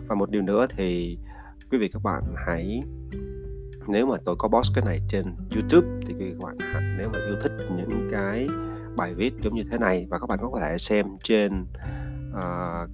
Và 0.08 0.16
một 0.16 0.30
điều 0.30 0.42
nữa 0.42 0.68
thì 0.78 1.18
quý 1.72 1.78
vị 1.78 1.90
các 1.94 2.04
bạn 2.04 2.24
hãy 2.46 2.82
nếu 3.88 4.06
mà 4.06 4.18
tôi 4.26 4.36
có 4.40 4.48
post 4.48 4.72
cái 4.76 4.86
này 4.86 5.02
trên 5.10 5.26
YouTube 5.56 5.88
thì 6.08 6.14
quý 6.14 6.26
vị 6.26 6.36
các 6.40 6.46
bạn 6.46 6.98
nếu 6.98 7.10
mà 7.14 7.20
yêu 7.26 7.36
thích 7.42 7.52
những 7.78 8.10
cái 8.12 8.48
bài 8.96 9.14
viết 9.14 9.34
giống 9.42 9.56
như 9.56 9.64
thế 9.72 9.78
này 9.78 10.08
và 10.10 10.20
các 10.20 10.30
bạn 10.30 10.40
có 10.42 10.60
thể 10.62 10.78
xem 10.78 11.06
trên 11.24 11.66
uh, 12.32 12.90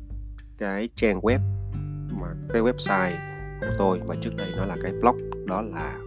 cái 0.58 0.90
trang 0.96 1.20
web 1.20 1.40
mà 2.22 2.28
cái 2.54 2.62
website 2.62 3.16
của 3.62 3.76
tôi 3.78 4.02
và 4.08 4.16
trước 4.22 4.36
đây 4.38 4.52
nó 4.58 4.66
là 4.66 4.76
cái 4.82 4.92
blog 5.02 5.18
đó 5.46 5.62
là 5.62 5.98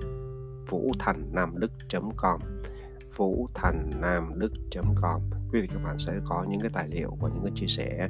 vũ 0.68 0.92
thành 0.98 1.28
nam 1.32 1.58
đức 1.58 1.72
com 2.16 2.40
vũ 3.16 3.48
thành 3.54 3.90
nam 4.00 4.38
đức 4.38 4.52
com. 5.00 5.20
Quý 5.52 5.60
vị 5.60 5.68
các 5.72 5.82
bạn 5.84 5.98
sẽ 5.98 6.12
có 6.24 6.44
những 6.48 6.60
cái 6.60 6.70
tài 6.72 6.88
liệu 6.88 7.16
và 7.20 7.28
những 7.28 7.42
cái 7.42 7.52
chia 7.54 7.66
sẻ 7.66 8.08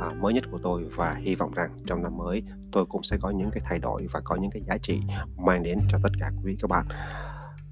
à, 0.00 0.08
mới 0.20 0.34
nhất 0.34 0.44
của 0.50 0.58
tôi 0.62 0.84
và 0.96 1.14
hy 1.14 1.34
vọng 1.34 1.52
rằng 1.54 1.70
trong 1.86 2.02
năm 2.02 2.16
mới 2.16 2.42
tôi 2.72 2.86
cũng 2.86 3.02
sẽ 3.02 3.16
có 3.20 3.30
những 3.30 3.50
cái 3.50 3.62
thay 3.66 3.78
đổi 3.78 4.06
và 4.12 4.20
có 4.20 4.36
những 4.36 4.50
cái 4.50 4.62
giá 4.66 4.76
trị 4.78 5.00
mang 5.36 5.62
đến 5.62 5.78
cho 5.88 5.98
tất 6.02 6.10
cả 6.20 6.30
quý 6.36 6.42
vị 6.44 6.56
các 6.60 6.70
bạn. 6.70 6.86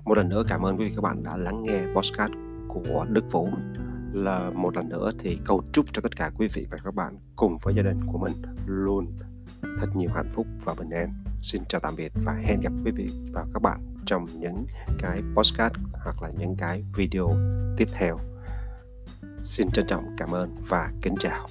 Một 0.05 0.17
lần 0.17 0.29
nữa 0.29 0.43
cảm 0.49 0.67
ơn 0.67 0.77
quý 0.77 0.89
vị 0.89 0.93
các 0.97 1.03
bạn 1.03 1.23
đã 1.23 1.37
lắng 1.37 1.63
nghe 1.63 1.81
podcast 1.95 2.33
của 2.69 3.07
Đức 3.09 3.25
Vũ. 3.33 3.49
Là 4.13 4.51
một 4.51 4.77
lần 4.77 4.89
nữa 4.89 5.11
thì 5.19 5.39
cầu 5.45 5.63
chúc 5.73 5.87
cho 5.93 6.03
tất 6.03 6.17
cả 6.17 6.31
quý 6.39 6.49
vị 6.55 6.67
và 6.71 6.79
các 6.85 6.95
bạn 6.95 7.19
cùng 7.37 7.59
với 7.63 7.75
gia 7.75 7.83
đình 7.83 8.01
của 8.13 8.19
mình 8.19 8.33
luôn 8.67 9.07
thật 9.63 9.97
nhiều 9.97 10.11
hạnh 10.15 10.31
phúc 10.35 10.47
và 10.65 10.75
bình 10.75 10.91
an. 10.91 11.15
Xin 11.41 11.63
chào 11.69 11.81
tạm 11.81 11.95
biệt 11.97 12.13
và 12.25 12.33
hẹn 12.33 12.61
gặp 12.61 12.73
quý 12.85 12.93
vị 12.93 13.09
và 13.33 13.47
các 13.55 13.63
bạn 13.63 13.95
trong 14.07 14.27
những 14.39 14.67
cái 14.99 15.23
podcast 15.35 15.75
hoặc 16.05 16.23
là 16.23 16.31
những 16.39 16.57
cái 16.57 16.85
video 16.95 17.37
tiếp 17.77 17.89
theo. 17.93 18.19
Xin 19.41 19.71
trân 19.71 19.87
trọng 19.87 20.17
cảm 20.17 20.31
ơn 20.31 20.57
và 20.69 20.93
kính 21.03 21.15
chào. 21.21 21.49